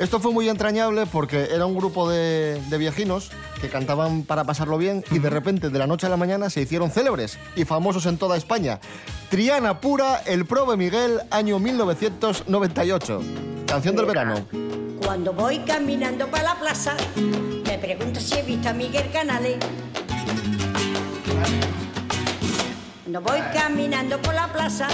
Esto 0.00 0.18
fue 0.18 0.32
muy 0.32 0.48
entrañable 0.48 1.04
porque 1.04 1.50
era 1.52 1.66
un 1.66 1.76
grupo 1.76 2.08
de, 2.08 2.58
de 2.70 2.78
viejinos 2.78 3.30
que 3.60 3.68
cantaban 3.68 4.22
para 4.22 4.44
pasarlo 4.44 4.78
bien 4.78 5.04
y 5.10 5.18
de 5.18 5.28
repente 5.28 5.68
de 5.68 5.78
la 5.78 5.86
noche 5.86 6.06
a 6.06 6.08
la 6.08 6.16
mañana 6.16 6.48
se 6.48 6.62
hicieron 6.62 6.90
célebres 6.90 7.38
y 7.54 7.66
famosos 7.66 8.06
en 8.06 8.16
toda 8.16 8.38
España. 8.38 8.80
Triana 9.28 9.78
Pura, 9.82 10.22
El 10.24 10.46
Prove 10.46 10.78
Miguel, 10.78 11.20
año 11.30 11.58
1998. 11.58 13.20
Canción 13.66 13.94
del 13.94 14.06
verano. 14.06 14.46
Cuando 15.04 15.34
voy 15.34 15.58
caminando 15.58 16.28
para 16.28 16.44
la 16.44 16.54
plaza, 16.54 16.96
me 17.66 17.76
pregunto 17.76 18.20
si 18.20 18.38
he 18.38 18.42
visto 18.42 18.70
a 18.70 18.72
Miguel 18.72 19.10
Canales. 19.12 19.58
Cuando 23.02 23.20
voy 23.20 23.40
caminando 23.52 24.18
por 24.22 24.32
la 24.32 24.50
plaza, 24.50 24.88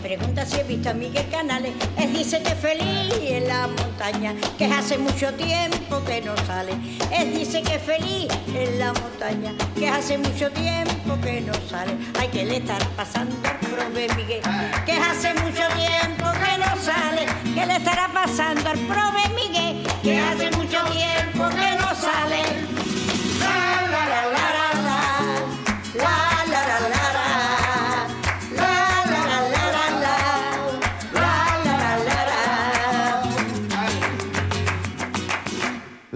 pregunta 0.00 0.44
si 0.46 0.58
he 0.58 0.64
visto 0.64 0.90
a 0.90 0.94
Miguel 0.94 1.28
Canales. 1.30 1.72
Él 1.96 2.12
dice 2.12 2.42
que 2.42 2.50
feliz 2.50 3.14
en 3.22 3.46
la 3.46 3.66
montaña, 3.66 4.34
que 4.58 4.66
hace 4.66 4.98
mucho 4.98 5.32
tiempo 5.34 6.02
que 6.04 6.20
no 6.22 6.36
sale. 6.46 6.72
Él 7.12 7.34
dice 7.34 7.62
que 7.62 7.78
feliz 7.78 8.28
en 8.54 8.78
la 8.78 8.92
montaña, 8.92 9.52
que 9.76 9.88
hace 9.88 10.18
mucho 10.18 10.50
tiempo 10.50 11.18
que 11.22 11.40
no 11.42 11.52
sale. 11.68 11.92
Ay, 12.18 12.28
que 12.28 12.44
le 12.44 12.56
estará 12.58 12.86
pasando 12.96 13.36
al 13.48 13.58
prove 13.58 14.08
Miguel, 14.16 14.42
que 14.86 14.92
hace 14.92 15.34
mucho 15.34 15.66
tiempo 15.76 16.26
que 16.32 16.58
no 16.58 16.82
sale. 16.82 17.26
Que 17.54 17.66
le 17.66 17.76
estará 17.76 18.08
pasando 18.12 18.70
al 18.70 18.78
prove 18.78 19.28
Miguel, 19.34 19.86
que 20.02 20.18
hace 20.18 20.50
mucho 20.52 20.82
tiempo 20.84 21.48
que 21.50 21.76
no 21.76 21.79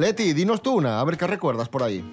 Leti, 0.05 0.35
dinos 0.35 0.61
tú 0.61 0.75
una, 0.75 1.01
a 1.01 1.05
ver 1.05 1.17
qué 1.17 1.27
recuerdas 1.27 1.71
por 1.71 1.83
ahí. 1.83 2.05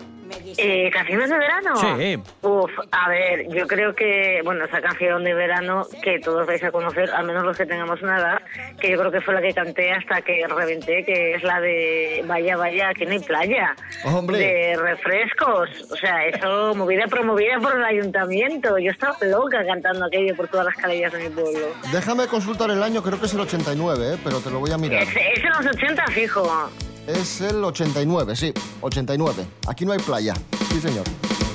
Eh, 0.57 0.89
¿Canciones 0.93 1.29
de 1.29 1.37
verano? 1.37 1.75
Sí. 1.75 2.23
Uf, 2.41 2.71
a 2.89 3.09
ver, 3.09 3.49
yo 3.49 3.67
creo 3.67 3.93
que, 3.93 4.39
bueno, 4.45 4.63
esa 4.63 4.79
canción 4.79 5.25
de 5.25 5.33
verano 5.33 5.85
que 6.01 6.17
todos 6.19 6.47
vais 6.47 6.63
a 6.63 6.71
conocer, 6.71 7.09
al 7.09 7.25
menos 7.25 7.43
los 7.43 7.57
que 7.57 7.65
tengamos 7.65 8.01
una 8.01 8.17
edad, 8.17 8.41
que 8.79 8.91
yo 8.91 8.97
creo 8.97 9.11
que 9.11 9.19
fue 9.19 9.33
la 9.33 9.41
que 9.41 9.53
canté 9.53 9.91
hasta 9.91 10.21
que 10.21 10.47
reventé, 10.47 11.03
que 11.03 11.33
es 11.33 11.43
la 11.43 11.59
de 11.59 12.23
Vaya, 12.25 12.55
vaya, 12.55 12.91
aquí 12.91 13.05
no 13.05 13.11
hay 13.11 13.19
playa. 13.19 13.75
Hombre. 14.05 14.37
De 14.37 14.77
refrescos. 14.77 15.69
O 15.91 15.97
sea, 15.97 16.27
eso 16.27 16.73
movida 16.75 17.07
promovida 17.07 17.59
por 17.59 17.75
el 17.75 17.83
ayuntamiento. 17.83 18.77
Yo 18.77 18.91
estaba 18.91 19.17
loca 19.23 19.65
cantando 19.65 20.05
aquello 20.05 20.33
por 20.37 20.47
todas 20.47 20.67
las 20.67 20.77
calles 20.77 21.11
de 21.11 21.27
mi 21.27 21.35
pueblo. 21.35 21.67
Déjame 21.91 22.27
consultar 22.27 22.71
el 22.71 22.81
año, 22.81 23.03
creo 23.03 23.19
que 23.19 23.25
es 23.25 23.33
el 23.33 23.41
89, 23.41 24.13
¿eh? 24.13 24.17
pero 24.23 24.39
te 24.39 24.49
lo 24.49 24.61
voy 24.61 24.71
a 24.71 24.77
mirar. 24.77 25.03
Es, 25.03 25.09
es 25.09 25.43
en 25.43 25.49
los 25.49 25.75
80 25.75 26.07
fijo. 26.07 26.71
Es 27.07 27.41
el 27.41 27.63
89, 27.63 28.35
sí, 28.35 28.53
89. 28.81 29.45
Aquí 29.67 29.85
no 29.85 29.91
hay 29.91 29.99
playa. 29.99 30.33
Sí, 30.69 30.79
señor. 30.79 31.03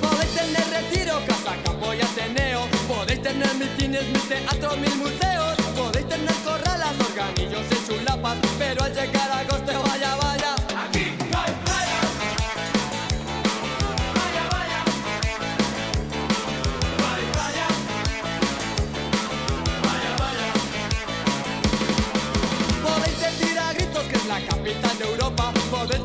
Podéis 0.00 0.34
tener 0.34 0.68
retiro, 0.70 1.14
casa, 1.26 1.56
campo 1.64 1.94
y 1.94 2.00
ateneo. 2.00 2.66
Podéis 2.88 3.22
tener 3.22 3.54
mitines, 3.54 4.04
mil 4.08 4.22
teatros, 4.22 4.78
mil 4.78 4.96
museos. 4.96 5.56
Podéis 5.76 6.08
tener 6.08 6.34
corralas, 6.44 6.94
organillos 7.10 7.64
y 7.70 7.86
chulapas. 7.86 8.38
Pero 8.58 8.84
al 8.84 8.92
llegar 8.92 9.30
a 9.30 9.38
agosto, 9.38 9.82
vaya, 9.84 10.16
vaya. 10.16 10.45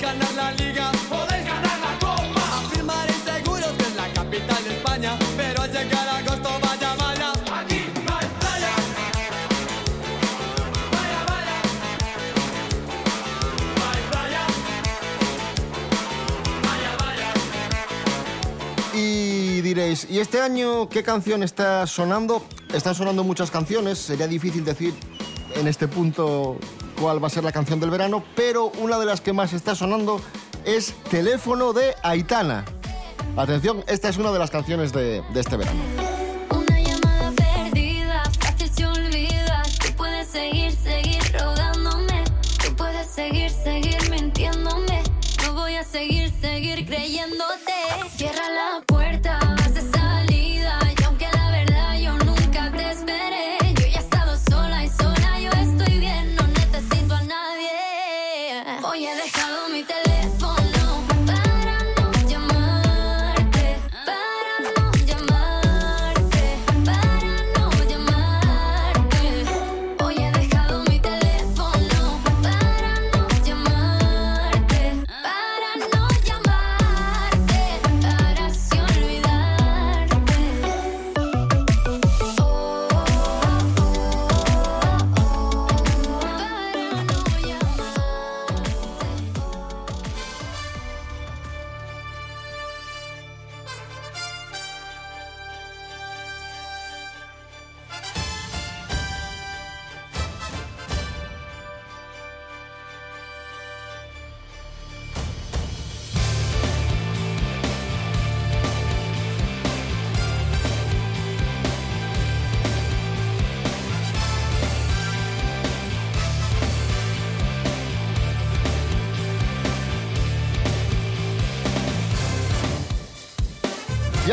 Ganar 0.02 0.34
la 0.34 0.52
liga. 0.54 0.92
Podéis 1.10 1.46
ganar 1.46 1.80
la 1.80 1.94
copa. 2.00 2.42
Afirmaréis 2.66 3.22
seguros 3.24 3.72
que 3.78 3.84
es 3.84 3.96
la 3.96 4.08
capital 4.14 4.64
de 4.64 4.72
España. 4.72 5.18
Pero 5.38 5.62
al 5.62 5.72
llegar 5.72 6.08
a 6.08 6.18
agosto, 6.18 6.50
vaya, 6.62 6.96
vaya. 6.96 7.32
Aquí. 7.60 7.82
Vaya, 8.10 8.30
vaya. 8.42 8.74
No 13.78 13.84
hay 13.92 14.02
playa. 14.10 14.44
Vaya, 16.66 16.92
vaya. 17.04 17.30
Y 18.96 19.62
diréis, 19.62 20.08
¿y 20.10 20.20
este 20.20 20.42
año 20.42 20.90
qué 20.90 21.04
canción 21.04 21.44
está 21.44 21.86
sonando? 21.86 22.44
Están 22.74 22.96
sonando 22.96 23.24
muchas 23.24 23.52
canciones, 23.52 24.00
sería 24.00 24.28
difícil 24.28 24.66
decir 24.66 24.94
en 25.56 25.68
este 25.68 25.88
punto 25.88 26.58
cuál 27.02 27.22
va 27.22 27.28
a 27.28 27.30
ser 27.32 27.44
la 27.44 27.52
canción 27.52 27.80
del 27.80 27.90
verano, 27.90 28.24
pero 28.36 28.72
una 28.80 29.00
de 29.00 29.08
las 29.08 29.22
que 29.22 29.34
más 29.34 29.54
está 29.54 29.74
sonando 29.74 30.22
es 30.66 30.94
Teléfono 31.10 31.74
de 31.74 31.96
Aitana. 32.04 32.64
Atención, 33.36 33.84
esta 33.88 34.08
es 34.08 34.18
una 34.18 34.32
de 34.32 34.38
las 34.38 34.52
canciones 34.52 34.94
de, 34.94 35.24
este 35.34 35.58
verano. 35.58 35.80
Una 36.52 36.80
llamada 36.80 37.32
perdida, 37.32 38.24
fácil 38.40 38.70
se 38.72 38.86
olvida. 38.86 39.64
Tú 39.84 39.96
puedes 39.98 40.28
seguir, 40.28 40.72
seguir 40.74 41.20
rogándome. 41.40 42.24
Tú 42.64 42.76
puedes 42.76 43.08
seguir, 43.08 43.50
seguir 43.50 44.10
mintiéndome. 44.12 45.02
No 45.44 45.54
voy 45.54 45.76
a 45.78 45.84
seguir, 45.84 46.32
seguir 46.40 46.86
creyéndote. 46.86 47.74
Cierra 48.16 48.48
la 48.50 48.86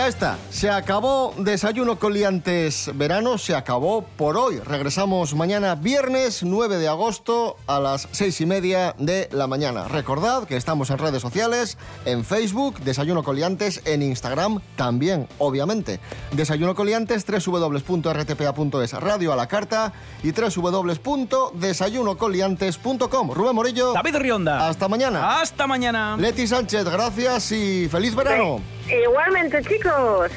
está, 0.08 0.38
se 0.50 0.70
acabó 0.70 1.34
Desayuno 1.36 1.98
con 1.98 2.14
Liantes 2.14 2.90
verano, 2.94 3.36
se 3.36 3.54
acabó 3.54 4.06
por 4.16 4.38
hoy. 4.38 4.58
Regresamos 4.58 5.34
mañana 5.34 5.74
viernes 5.74 6.42
9 6.42 6.78
de 6.78 6.88
agosto 6.88 7.58
a 7.66 7.78
las 7.78 8.08
seis 8.12 8.40
y 8.40 8.46
media 8.46 8.94
de 8.98 9.28
la 9.32 9.46
mañana. 9.46 9.86
Recordad 9.86 10.44
que 10.44 10.56
estamos 10.56 10.88
en 10.88 10.96
redes 10.96 11.20
sociales, 11.20 11.76
en 12.06 12.24
Facebook, 12.24 12.80
Desayuno 12.80 13.22
Coliantes, 13.22 13.82
en 13.84 14.00
Instagram 14.02 14.62
también, 14.76 15.28
obviamente. 15.36 16.00
Desayuno 16.32 16.74
Coliantes, 16.74 17.26
www.rtpa.es, 17.26 18.92
radio 18.94 19.34
a 19.34 19.36
la 19.36 19.46
carta 19.46 19.92
y 20.22 20.32
www.desayunocoliantes.com. 20.32 23.32
Rubén 23.32 23.54
Morillo. 23.54 23.92
David 23.92 24.16
Rionda. 24.16 24.68
Hasta 24.68 24.88
mañana. 24.88 25.40
Hasta 25.40 25.66
mañana. 25.66 26.16
Leti 26.16 26.46
Sánchez, 26.46 26.84
gracias 26.84 27.52
y 27.52 27.88
feliz 27.88 28.14
verano. 28.14 28.77
Igualmente, 28.90 29.62
chicos. 29.62 30.30